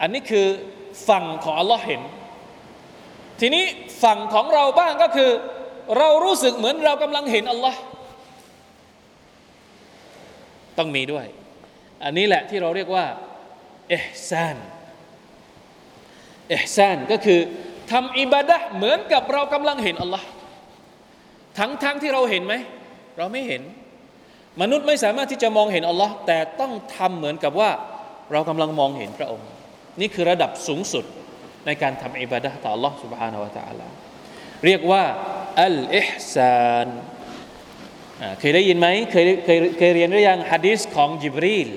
[0.02, 0.48] อันนี้คือ
[1.08, 2.02] ฝั่งของอัลลอฮ์เห็น
[3.40, 3.66] ทีนี้
[4.04, 5.32] ฝั่งของเราบ้างก็คือ
[5.98, 7.80] เรารู้สึกเหมือนเรากำลังเห็นอัลลอฮ์
[10.78, 11.26] ต้องมีด้วย
[12.04, 13.06] อันนี้แหละที่เราเรียกว่า
[13.90, 14.58] เอฮซาน
[16.50, 17.40] เอฮซานก็คือ
[17.92, 20.26] ทำอิบาดะเหมือนกับเรากำลังเห็นอัลลอฮ์
[21.58, 22.54] ทั้งทั้งที่เราเห็นไหม
[23.18, 23.62] เราไม่เห็น
[24.62, 27.70] มนุษย์ไม่สามารถที่จะมองเห็นอัลลอฮ์แต่ต้องทำเหมือนกับว่า
[28.32, 29.48] เรากำลังมองเห็นพระองค์
[30.01, 31.05] นี่คือระดับสูงสุด
[31.67, 33.87] ในการทำอิบาดะต่อ Allah سبحانه และ تعالى
[34.65, 35.05] เรียกว่า
[35.63, 36.89] อัลอิฮซาน
[38.39, 41.69] เคยได้ยินไหมเคยเคยเคยเรียนหรือยังฮะดีษของจิบรีล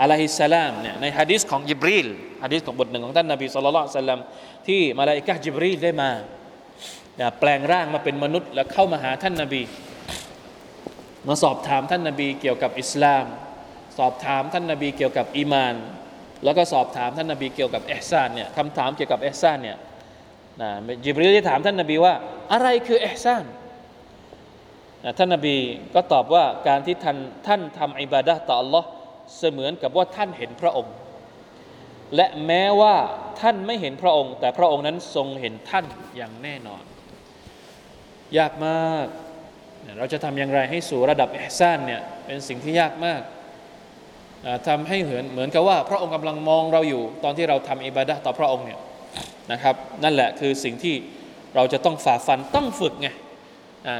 [0.00, 2.08] อะลัยฮิสสลามเนี่ยในฮะดีษของจิบรีล
[2.44, 4.20] ฮะดีษของบทหนึ่งของท่านนบีสุลต่านสัลลัม
[4.66, 6.10] ที่มาลาอิกะจิบรีลได้มา
[7.38, 9.62] แปลงร่างมาเป็นมนุษย์ แล้วเข้ามาหาท่านนบี
[11.26, 13.24] มาสอบถามท่านนบีเกี่ยวกับอิสลาม
[13.98, 15.74] สอบถามท่านนบีเกี่ยวกับอีมาน
[16.43, 19.77] แล้วก็สอบถามท่านนบีเกี่ยวกับเอซานเนี่ยคำถามเกี่ยวกับเอซานเนี่ย
[20.61, 20.69] นะ
[21.03, 22.13] จิบรีลได้ถามท่านนบีว่า
[22.53, 23.43] อะไรคือเอซาน
[25.17, 25.57] ท่านนบี
[25.95, 27.17] ก็ตอบว่าการที่ท่าน
[27.47, 28.83] ท่านทำอิบาดะต่อ Allah
[29.37, 30.93] เสมือนกับว่าท่านเห็นพระองค์
[32.15, 32.95] และแม้ว่า
[33.41, 35.85] ท่านไม่เห็นพระองค์ แต่พระองค์นั้นทรงเห็นท่าน
[36.17, 36.83] อย่างแน่นอน
[38.37, 39.07] ยากมาก
[39.97, 43.21] เราจะทำอย่างไรให้สู่ระดับอิฮซานเนี่ยเป็นสิ่งที่ยากมาก
[44.67, 48.79] ทำให้เหมือนเหมือนกับว่า พระองค์กำลังมองเราอยู่ ตอนที่เราทำอิบาดะต่อพระองค์เนี่ย
[49.51, 50.95] นะครับ นั่นแหละคือสิ่งที่
[51.55, 53.09] เราจะต้องฝ่าฟันต้องฝึกไง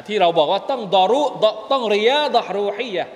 [0.07, 1.21] ที่เราบอกว่าต้องดอรุ
[1.71, 3.09] ต้องเรียดอรูฮียะ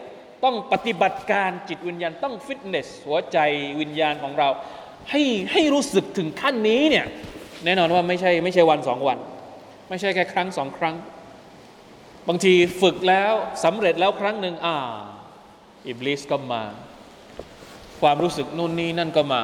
[0.44, 3.38] ต้องปฏิบัติการจิตวิญญาณต้องฟิตเนส หัวใจ
[3.82, 4.50] วิญญาณของเรา
[5.10, 5.22] ให้
[5.52, 7.06] ให้รู้สึกถึงขั้นนี้เนี่ย
[7.66, 9.18] แน่นอนว่าไม่ใช่ไม่ใช่วันสองวัน
[9.90, 10.96] ไม่ใช่แค่ครั้งสองครั้ง
[12.28, 14.76] บางทีฝึกแล้วสำเร็จแล้วครั้งหนึ่งอ่า
[15.88, 16.64] อิบลิสก็มา
[18.02, 19.42] ความรู้สึกนู่นนี่นั่นก็มา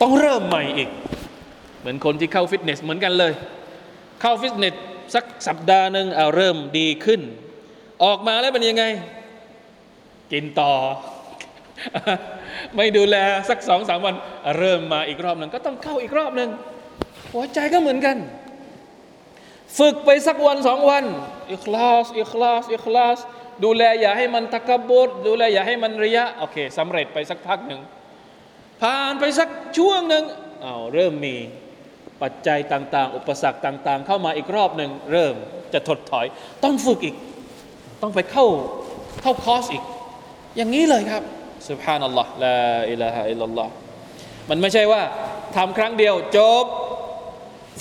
[0.00, 0.90] ต้องเริ่มใหม่อีก
[1.80, 3.32] เหมือนคนที่เข้าฟิตเนสเหมือนกันเลย
[4.20, 4.74] เข้าฟิตเนส
[5.14, 7.20] สักสัปดาห์หนึ่งเอาเริ่มดีขึ้น
[8.04, 8.84] ออกมาแล้วเป็นยังไง
[10.32, 10.72] กินต่อ
[12.76, 13.16] ไม่ดูแล
[13.48, 14.14] สักสองสามวัน
[14.58, 16.50] เริ่มมาอีกรอบหนึ่งก็ต้องเข้าอีกรอบหนึ่ง
[17.32, 18.16] หัวใจก็เหมือนกัน
[19.78, 21.04] ฝึกไปสักวันสองวัน
[21.52, 23.18] อิคลาสอิคลาสอิคลาส
[23.64, 27.80] ดูแลอย่าให้มันتكبرดูแลอย่าให้มันرياءโอเคสำเร็จไปสักพักหนึ่ง
[28.80, 29.48] ผ่านไปสัก
[29.78, 30.24] ช่วงหนึ่ง
[30.62, 31.36] เอาเริ่มมี
[32.22, 35.34] ปัจจัยต่าง ๆ อุปสรรคต่าง ๆ เข้ามาอีกรอบหนึ่งเริ่ม
[35.74, 36.26] จะถดถอย
[36.64, 37.16] ต้องฝึกอีก
[38.02, 38.46] ต้องไปเข้า
[39.22, 39.84] เข้าคอร์สอีก
[40.56, 41.22] อย่างนี้เลยครับ
[41.68, 43.72] سبحان الله لا إله إلا الله
[44.50, 45.02] มันไม่ใช่ว่า
[45.56, 46.64] ทำครั้งเดียวจบ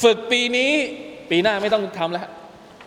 [0.04, 0.72] ฝึกปีนี้
[1.30, 2.28] ปีหน้าไม่ต้องทำแล้ว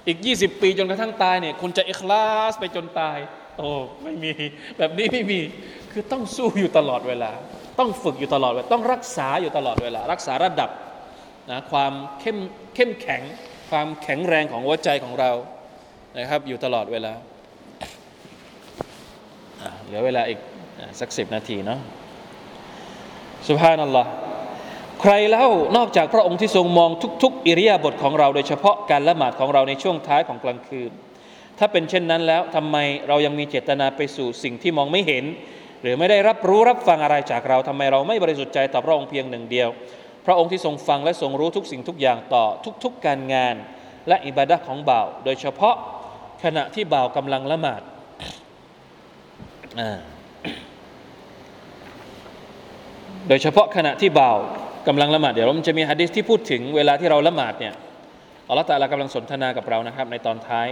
[0.07, 3.18] อีก 20 ปีจนกระทั่งตายเนี่ยคุณจะอิคลาสไปจนตาย
[3.59, 3.68] โอ้
[4.03, 4.32] ไม่มี
[4.78, 5.40] แบบนี้ไม่มี
[5.92, 7.30] คือต้องสู้อยู่ตลอดเวลา
[7.78, 10.70] ต้องฝึกอยู่ตลอดเวลาต้องรักษาอยู่ตลอดเวลา รักษาระดับ
[11.50, 12.38] นะความเข้ม
[12.74, 13.22] เข้มแข็ง
[13.70, 15.30] ความแข็งแรงของหัวใจของเรา
[16.18, 17.12] นะครับ อยู่ตลอดเวลา
[19.84, 20.38] เหลือเวลาอีก
[21.00, 21.80] สักสิบนาทีเนาะ
[23.48, 24.11] สุภานัลลอฮ์
[25.05, 26.90] ใครเล่านอกจากพระองค์ที่ทรงมอง
[27.22, 30.90] ทุก ๆ อิริยาบถของเราโดยเฉพาะการละหมาดของเราในช่วงท้ายของกลางคืน
[31.59, 32.76] ถ้าเป็นเช่นนั้นแล้วทำไม
[33.09, 35.24] เรายังมีเจตนาไปสู่สิ่งที่มองไม่เห็น
[35.82, 39.68] หรือไม่ได้รับรู้รับฟังอะไรจากเราทำไมเราไม่บริสุทธิ์ใจต่อพระองค์เพียงหนึ่งเดียว
[40.26, 42.44] พระองค์ที่ทรงฟังและทรงรู้ทุกสิ่งทุกอย่างต่อ
[42.84, 43.55] ทุก ๆ การงาน
[44.09, 45.74] และอิบาดะของบ่าว โดยเฉพาะ
[46.44, 47.82] ขณะที่บ่าวกำลังละหมาด
[53.28, 54.38] โดยเฉพาะขณะที่บ่าว
[54.89, 57.74] กำลังละหมาดเดี๋ยวมันจะมีฮะดิษที่พูดถึงเวลาที่เราละหมาดเนี่ย
[58.49, 60.68] อัลลอฮฺตาลากำลังสนทนากับเรานะครับ ในตอนท้าย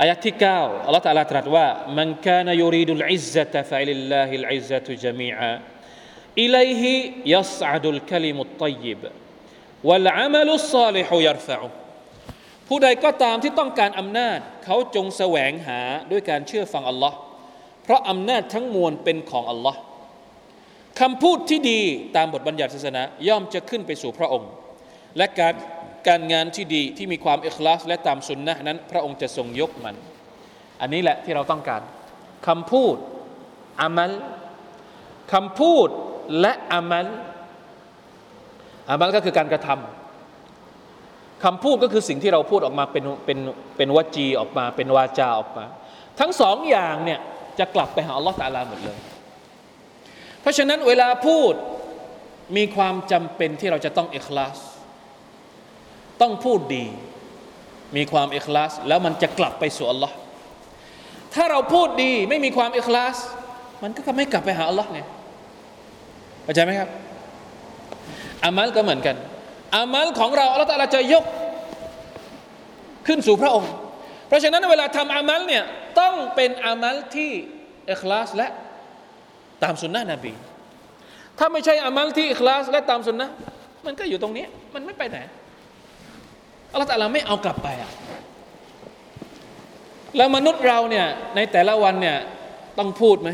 [0.00, 1.66] อายะที่9อัลลอฮฺตาลาตรัสว่า
[1.98, 5.52] มันกานยูรีดุลอิซซะตะฟะลิลลาฮิลอิซซะตุจมีอา
[6.42, 6.92] อิลัยฮิ
[7.34, 9.02] ยัสอดุลคลิมุตตัยิบ
[9.88, 11.58] วัลอามัลุศาลิฮุยัรฟะ
[12.68, 17.16] ผู้ใดก็ตามที่ต้องการอำนาจ เขาจงแสวงหาด้วยการเชื่อฟังอัลลอฮ์
[17.82, 19.80] เพราะอำนาจทั้งมวลเป็นของอัลลอฮ์
[21.00, 21.80] คำพูดที่ดี
[22.16, 24.50] ตามบทบัญญัติศาสนาย่อมจะขึ้นไปสู่พระองค์
[25.16, 25.54] และการ
[26.08, 29.94] การงานที่ดีที่มีความเอคลาสและตามสุนนะนั้น พระองค์จะทรงยกมัน
[30.80, 31.82] อันนี้แหละที่เราต้องการ
[32.46, 32.96] คำพูด
[33.80, 34.12] อามัล
[35.32, 35.88] คำพูด
[36.40, 37.06] และอามัล
[38.90, 39.68] อามัลก็คือการกระท
[41.44, 43.38] คำพูดก็คือสิ่งที่เราพูดออกมาเป็นเป็น
[43.76, 45.64] เป็นวจีออกมา เป็นวาจาออกมา
[46.20, 47.20] ทั้งสองอย่างเนี่ย
[47.58, 48.98] จะกลับไปหาอัลลอฮฺตะอาลาหมดเลย
[50.48, 51.54] ราะฉะนั้นเวลาพูด
[52.56, 54.58] มีความจำเป็นที่เราจะต้องเอิคลาส
[56.20, 56.84] ต้องพูดดี
[57.96, 60.14] มีความเอิคลาสแล้วมันจะกลับไปสู่อัลลอฮ์
[61.34, 63.16] ถ้าเราพูดดีไม่มีความเอิคลาส
[63.82, 65.00] มันก็ไม่กลับไปหาอัลลอฮ์ไง
[66.44, 66.88] เข้าใจไหมครับ
[68.44, 69.16] อามัลก็เหมือนกัน
[69.76, 71.24] อามัลของเราอัลลอฮ์ตะอาจะยก
[73.06, 73.72] ขึ้นสู่พระองค์
[74.28, 75.64] เพราะฉะนั้นเวลาทำอามัลเนี่ย
[76.00, 77.30] ต้องเป็นอามัลที่
[77.88, 78.48] เอิคลาสและ
[79.62, 80.32] ตามสุนนะนบี
[81.38, 83.28] ถ้าไม่ใช่อามัลที่อิคลาสและตามสุนนะ
[83.86, 85.18] มันก็อยู่ตรงนี้ มันไม่ไปไหน
[86.72, 87.90] อัลลอฮฺตะอาลาไม่เอากลับไปอะ
[90.16, 91.06] แล้วมนุษย์เราเนี่ย
[91.36, 92.16] ในแต่ละวันเนี่ย
[92.78, 93.30] ต้องพูดไหม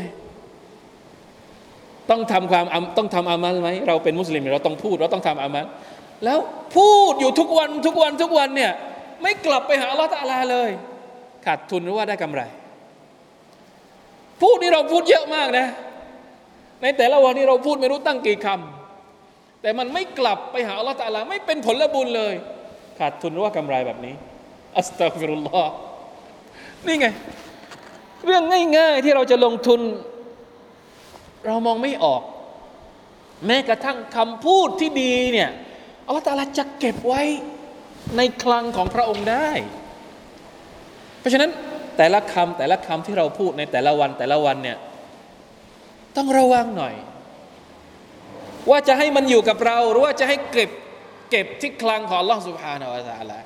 [2.09, 2.65] ต้องทำความ
[2.97, 5.65] ต้องทำอามัลไหมเราเป็นมุสลิมเราต้องพูดเราต้องทำอามัล
[6.25, 6.39] แล้ว
[6.77, 8.71] พูดอยู่ทุกวันทุกวันทุกวันเนี่ย
[9.21, 10.69] ไม่กลับไปหาอัลลอฮฺตะอาลาเลย
[11.45, 12.41] ขาดทุนหรือว่าได้กำไร
[14.41, 15.67] พูดนี่เราพูดเยอะมากนะ
[16.81, 22.33] ในแต่ละวันนี้เราพูดไม่รู้ตั้งกี่คำแต่มันไม่กลับไปหาอัลลอฮฺตะอาลาไม่เป็นผลบุญเลย
[22.99, 24.13] ขาดทุนหรือว่ากำไรแบบนี้
[24.77, 25.71] อัสตัฟิรุลลอฮ์
[26.87, 27.07] นี่ไง
[28.25, 28.43] เรื่อง
[28.77, 29.81] ง่ายๆที่เราจะลงทุน
[31.45, 32.21] เรามองไม่ออก
[33.45, 35.49] แม้กระทั่งคำพูดที่ดีเนี่ย
[36.05, 37.21] อัลลอฮฺตะอาลาจะเก็บไว้
[38.17, 39.49] ในคลังของพระองค์ได้
[41.19, 41.51] เพราะฉะนั้น
[41.97, 44.77] แต่ละคำแต่ละคำที่เราพูดในแต่ละวันแต่ละวันเนี่ย
[46.16, 46.94] ต้องระวังหน่อย
[48.70, 50.70] ว่าจะให้มันอยู่กับเรา หรือว่าจะให้เก็บ
[51.30, 53.38] เก็บที่คลังของ Allah سبحانه และ تعالى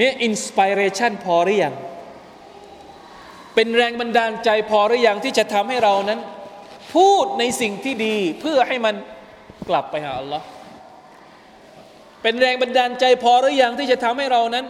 [0.00, 1.74] นี่อินสปิเรชันพอหรือยัง
[3.54, 6.20] เป็นแรงบันดาลใจพอหรือยังที่จะทำให้เรานั้น
[6.94, 8.94] พูดในสิ่งที่ดีเพื่อให้มัน
[9.68, 10.42] กลับไปหา Allah
[12.22, 14.66] เป็นแรงบันดาลใจพอหรือยังที่จะทำให้เรานั้น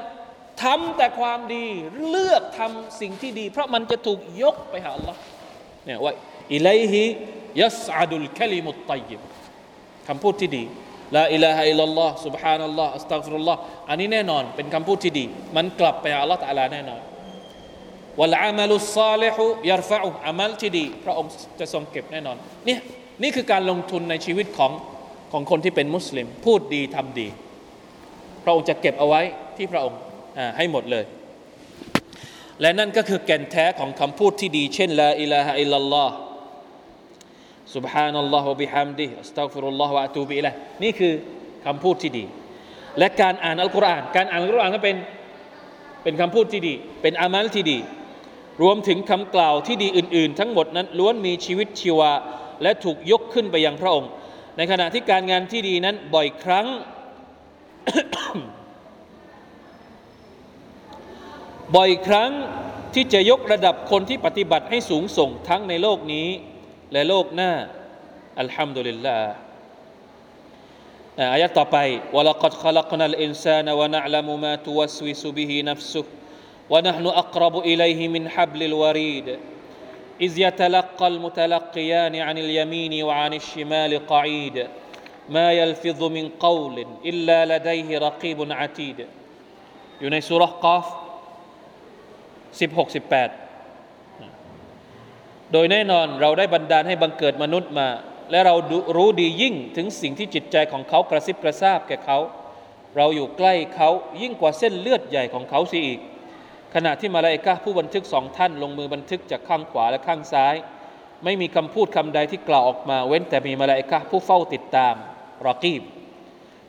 [0.62, 1.66] ทำแต่ความดี
[2.08, 5.16] เลือกทำสิ่งที่ดี เพราะมันจะถูกยกไปหา Allah
[5.86, 6.12] เนี่ยว่า
[6.54, 7.02] อิเลฮิ
[7.60, 9.20] ยัสอาดุลคลิมุตตัยิบ
[10.08, 10.64] คำพูดที่ดี
[11.16, 15.24] ลาอิลาฮะอิลลัลลอฮ์ سبحان อัลลอฮ์อัสตัฆฟิรุลลอฮ์อันนี้แน่นอนเป็นคำพูดที่ดี
[15.56, 17.00] มันกลับไปหาอัลลอฮ์ตะอาลาแน่นอน
[18.20, 22.80] วัลอามัลุสซาลิฮุยัรฟะอุอามัลที่ดี พระองค์จะทรงเก็บแน่นอนเนี่ย
[23.22, 24.72] นี่คือการลงทุนในชีวิตของ
[25.32, 27.28] ของคนที่เป็นมุสลิม พูดดีทำดี
[28.44, 29.22] พระองค์จะเก็บเอาไว้
[29.56, 29.98] ที่พระองค์
[30.56, 31.04] ให้หมดเลย
[32.60, 36.14] และนั่นก็คือแก่นแท้ของคำพูดที่ดี เช่นลาอิลาฮะอิลลัลลอฮ์
[37.74, 41.12] سبحان الله وبحمده استغفر الله واتوب اليه นี่คือ
[41.66, 42.24] คำพูดที่ดี
[42.98, 44.96] และการอ่านอัลกุรอานการอ่านอัลกุรอานก็เป็น
[46.02, 47.78] เป็นคำพูดที่ดี เป็นอามัลที่ดี
[48.62, 52.12] รวมถึงคำกล่าวที่ดีอื่น ๆ ทั้งหมดนั้นล้วนมีชีวิตชีวา
[52.62, 54.10] และถูกยกขึ้นไปยังพระองค์
[54.56, 56.66] ในขณะที่การงานที่ดีนั้นบ่อยครั้ง
[61.74, 62.30] บ่อยครั้ง
[62.94, 66.28] ที่จะยกระดับคนที่ปฏิบัติให้สูงส่งทั้งในโลกนี้
[66.92, 67.52] และโลกหน้า
[68.40, 69.32] อัลฮัมดุลิลลาห์
[71.34, 71.76] อายะต่อไป
[72.16, 76.04] وَلَقَدْ خَلَقْنَا الْإِنسَانَ وَنَعْلَمُ مَا تُوَسْوِسُ بِهِ نَفْسُهُ
[76.72, 79.28] وَنَحْنُ أَقْرَبُ إِلَيْهِ مِنْ حَبْلِ الْوَرِيدِ
[80.26, 84.56] إِذْ يَتَلَقَّى الْمُتَلَقِّيَانِ عَنِ الْيَمِينِ وَعَنِ الشِّمَالِ قَعِيدٌ
[85.36, 88.98] ما يلفظ من قول إلا لديه رقيب عتيد
[90.00, 90.86] อยู่ในสุรกอฟ
[92.59, 97.87] 16 18 โดยแน่นอนเราได้บันดาลให้บังเกิดมนุษย์มา
[98.31, 98.55] และเรา
[98.95, 102.19] รู้ดียิ่งถึงสิ่งที่จิตใจของเขากระซิบกระซาบแก่เขา
[102.97, 103.89] เราอยู่ใกล้เขา
[104.21, 105.99] ยิ่งกว่าเส้นเลือดใหญ่ของเขาเสียอีก
[106.75, 110.55] ขณะที่มาลาอิกะผู้บันทึกสองท่านลงมือบันทึกจากข้างขวาและข้างซ้าย
[111.23, 114.95] ไม่มีคำพูดคำใดที่กล่าวออกมา เว้นแต่มีมาลาอิกะผู้เฝ้าติดตาม
[115.45, 115.81] รอกีบ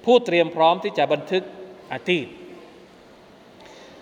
[0.05, 1.43] ผู้เตรียมพร้อมที่จะบันทึก
[1.93, 2.27] อาตีด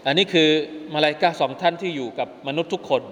[0.07, 0.49] อันนี้คือ
[0.95, 3.03] มาลาอิกะสองท่านที่อยู่กับมนุษย์ทุกคน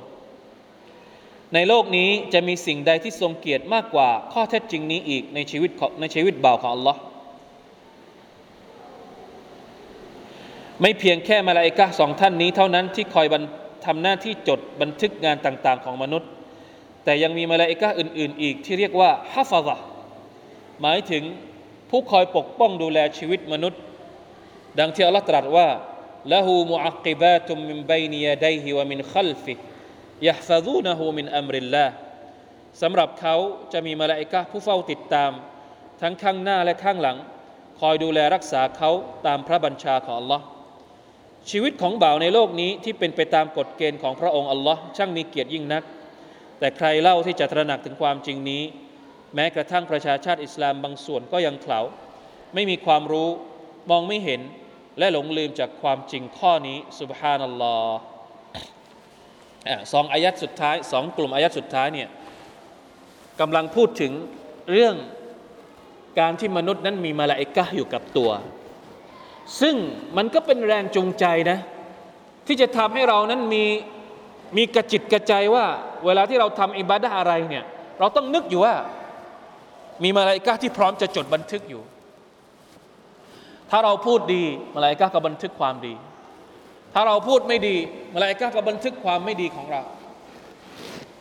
[1.55, 5.71] ในโลกนี้จะมีสิ่งใดที่ทรงเกียรติมากกว่าข้อเท็จจริงนี้อีกในชีวิต
[6.01, 6.97] ในชีวิตบ่าวของ Allah
[10.83, 13.27] ไม่เพียงแค่มาลาอิกะสองท่านนี้เท่านั้นที่คอย
[13.87, 16.29] ทำหน้าที่จดบันทึกงานต่างๆ ของมนุษย์
[17.05, 19.79] แต่ยังมีมาลาอิกะอื่น ๆ อีกที่เรียกว่าฮัฟซะ
[20.81, 21.23] หมายถึง
[21.91, 23.81] ผู้คอยปกป้องดูแลชีวิตมนุษย์
[24.79, 25.67] ดังที่อัลลอฮ์ตรัสว่า
[26.33, 29.53] ละหูมุอักิบาตุมมินบัยนิยาดัยฮิวะมินขัลฟิ
[30.27, 31.93] ยะฮฟะซูนะฮูมินอัมริลลาห์
[32.83, 33.37] สำหรับเขา
[33.73, 35.31] จะมีมาลาอิกะผู้เฝ้าติดตาม
[36.01, 37.17] ทั้งข้างหน้าและข้างหลัง
[37.81, 38.91] คอยดูแลรักษาเขา
[39.27, 40.41] ตามพระบัญชาของ Allah
[41.51, 45.83] ชีวิตของบ่าวในโลกนี้ที่เป็นไปตามกฎเกณฑ์ของพระองค์อัลลอฮ์ช่างมีเกียรติยิ่งนัก
[46.59, 48.63] แต่ใครเล่าที่จะตระหนักถึงความจริงนี้
[49.35, 51.81] แม้กระทั่งประชาชาติอิสลามบางส่วนก็ยังเขลา
[52.55, 53.29] ไม่มีความรู้
[53.91, 54.41] มองไม่เห็น
[54.99, 57.97] และหลงลืมจากความจริงข้อนี้สุบฮานัลลอฮ์
[59.93, 62.09] สองอายัดสุดท้ายสองกลุ่มอายัดสุดท้ายเนี่ย
[63.41, 64.13] กำลังพูดถึง
[64.73, 64.95] เรื่อง
[66.21, 68.31] การที่มนุษย์นั้นมีมาลาอิกะอยู่กับตัว
[69.61, 69.77] ซึ่ง
[70.17, 71.59] มันก็เป็นแรงจูงใจนะ
[72.47, 73.65] ที่จะทำให้เรานั้นมี
[74.57, 75.67] มีกระจิตกระใจว่า
[76.05, 77.65] เวลาที่เราทำอิบาดะอะไรเนี่ย
[77.99, 78.75] เราต้องนึกอยู่ว่า
[80.05, 81.83] มีมาลาอิกะที่พร้อมจะจดบันทึกอยู่
[83.71, 84.45] ถ้าเราพูดดี
[84.75, 85.95] มาลาอิกะห์ก็บันทึกความดี
[86.95, 87.77] ถ้าเราพูดไม่ดี
[88.15, 89.83] มาลาอิกะห์ก็บันทึกความไม่ดีของเรา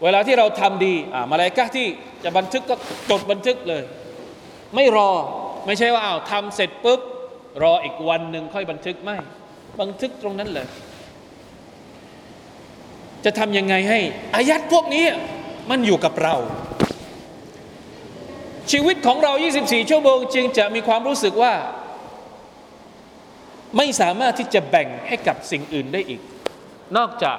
[0.03, 1.87] เวลาที่เราทำดีอ่ามาลาอิกะห์ที่
[2.23, 2.75] จะบันทึกก็
[3.09, 3.83] จดบันทึกเลย
[4.75, 5.09] ไม่รอ
[5.65, 6.99] ไม่ใช่ว่าอ้าวทำเสร็จปุ๊บ
[7.63, 9.17] รออีกวันหนึ่งค่อยบันทึกไม่
[9.81, 10.67] บันทึกตรงนั้นเลย
[13.25, 13.99] จะทำยังไงให้
[14.35, 15.05] อายัดพวกนี้
[15.69, 16.35] มันอยู่กับเรา
[18.71, 19.31] ชีวิตของเรา
[19.61, 21.53] 24 ชั่วโมง จึงจะมีความรู้สึกว่า
[23.76, 26.20] ไม่สามารถที่จะแบ่งให้กับสิ่งอื่นได้อีก
[26.96, 27.38] นอกจาก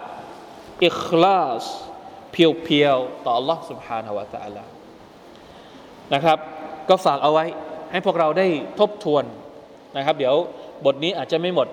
[0.84, 1.64] อิคลาส
[2.32, 4.64] เพียวๆ ต่อ Allah سبحانه และ تعالى
[6.14, 6.38] นะครับ
[6.90, 7.46] ก็ฝากเอาไว้
[7.92, 8.48] ให้พวกเราได้
[8.80, 9.24] ทบทวน
[9.98, 10.36] นะครับ เดี๋ยว
[10.86, 11.68] บทนี้อาจจะไม่หมด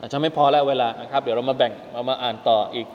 [0.00, 2.86] อาจจะไม่พอแล้วเวลานะครับ เดี๋ยวเรามาแบ่งมามาอ่านต่ออีก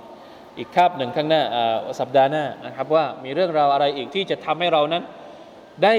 [0.58, 5.04] อีกคาบหนึ่งข้างหน้าอ่าสัปดาห์หน้านะครับ ว่ามีเรื่องราวอะไรอีกที่จะทำให้เรานั้น
[5.84, 5.96] ได้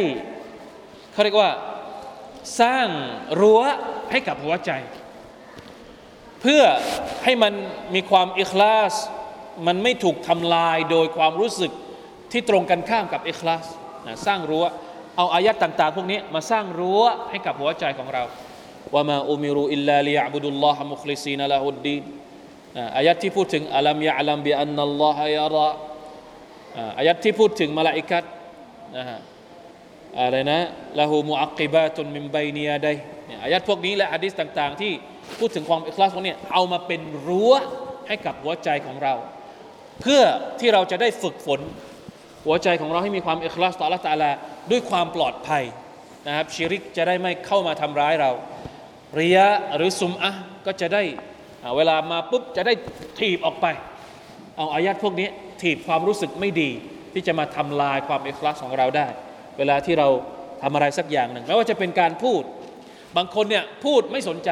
[1.13, 1.51] เขาเรียกว่า
[2.62, 2.88] สร้าง
[3.40, 3.62] รั้ว
[4.12, 4.72] ให้กับหัวใจ
[6.42, 6.64] เพื่อ
[7.24, 7.54] ให้มัน
[7.96, 8.94] มีความอิคลาส
[9.68, 11.72] มันไม่ถูกทำลายโดยความรู้สึก
[12.32, 13.66] ที่ตรงกันข้ามกับอิคลาส
[14.06, 14.66] นะสร้างรั้ว
[15.18, 18.24] เอาอายัดต่าง ๆ พวกนี้มาสร้างรั้วให้กับหัวใจของเรา
[18.94, 22.04] ว่ามาอุมิรุอิลลาลิยะบุดุลลอฮ์มุคลิซีนละฮุดดีน
[22.98, 25.68] อายัดที่พูดถึงอัลัมยะลัมบิอันนัลลอฮะยาระ
[27.00, 28.24] อายัดที่พูดถึงมาลาอิกัต
[28.98, 29.20] นะฮะ
[30.20, 30.60] อะไรนะ
[31.00, 32.88] ละหูมุอักกิบาตุนมิมไบเนียได
[33.28, 34.92] เนี่ยอายัดพวกนี้และอะดิษต่าง ๆ ที่
[35.40, 37.54] พูดถึงความอิคลาสพวกนี้เอามาเป็นรั้ว
[38.08, 39.14] ให้กับหัวใจของเรา
[40.02, 40.24] เพื่อ
[40.60, 41.62] ที่เราจะได้ฝึกฝน
[42.46, 44.32] หัวใจของเราให้มีความอิคลาสต่อ Allah ตาลา
[44.72, 45.64] ด้วยความปลอดภัย
[46.28, 48.32] นะครับชิริกจะได้ไม่เข้ามาทำร้ายเรา
[49.16, 49.40] เรีย
[49.76, 50.32] หรือซุมอะ
[50.66, 51.04] ก็จะได้
[51.78, 52.74] เวลามาปุ๊บจะได้
[53.20, 53.66] ถีบออกไป
[54.58, 55.28] เอาอายัดพวกนี้
[55.62, 56.70] ถีบความรู้สึกไม่ดี
[57.14, 59.08] ที่จะมาทำลายความอิคลาสของเราได้
[59.58, 60.08] เวลาที่เรา
[60.62, 62.44] ทำอะไรสักอย่างหนึ่งไม่ว่าจะเป็นการพูด
[63.18, 64.52] บางคนเนี่ยพูดไม่สนใจ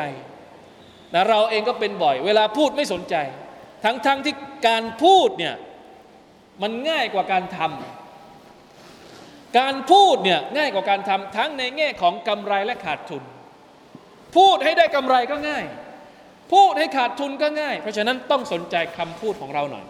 [1.14, 3.16] นะเราเองก็เป็นบ่อย เวลาพูดไม่สนใจ
[3.84, 4.36] ทั้งๆทที่
[4.68, 5.56] การพูดเนี่ย
[6.62, 13.24] มันง่ายกว่าการทำการพูดเนี่ยง่ายกว่าการทำทั้งในแง่ของกำไรและขาดทุน
[14.38, 15.66] พูดให้ได้กำไรก็ง่าย
[16.54, 19.86] พูดให้ขาดทุนก็ง่าย เพราะฉะนั้นต้องสนใจคำพูดของเราหน่อย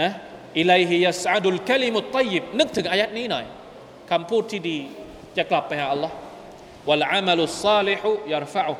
[0.00, 0.10] นะ
[0.58, 3.44] อิไลฮิยัสอาดุลคลิมุตตยิบนึกถึงอายัดนี้หน่อย
[4.11, 4.77] คำพูดที่ดี
[5.37, 6.15] จะกลับไปหาอัลลอฮ์
[6.87, 8.73] วัลอามัลุสซาลิฮุยารฟะอุ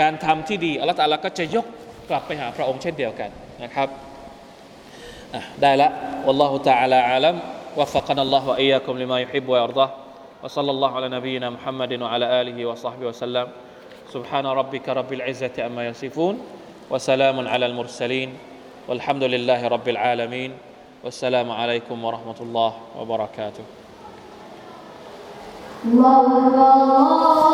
[0.00, 1.66] การทำที่ดีอัลลอฮ์ตะอาลาก็จะยก
[2.08, 3.30] กลับไปหาพระองค์เช่นเดียวกัน
[3.62, 3.88] นะครับ
[5.34, 5.90] อ่ะได้ละ
[6.26, 7.36] والله تعالى أعلم
[7.78, 9.90] وفقنا الله وإياكم لما يحب ويرضاه
[10.42, 13.46] وصلى الله على نبينا محمد وعلى آله وصحبه وسلم
[14.12, 16.34] سبحان ربك رب العزة أما يصفون
[16.90, 18.30] وسلام على المرسلين
[18.88, 20.50] والحمد لله رب العالمين
[21.04, 23.64] والسلام عليكم ورحمة الله وبركاته
[25.85, 27.45] Love the love.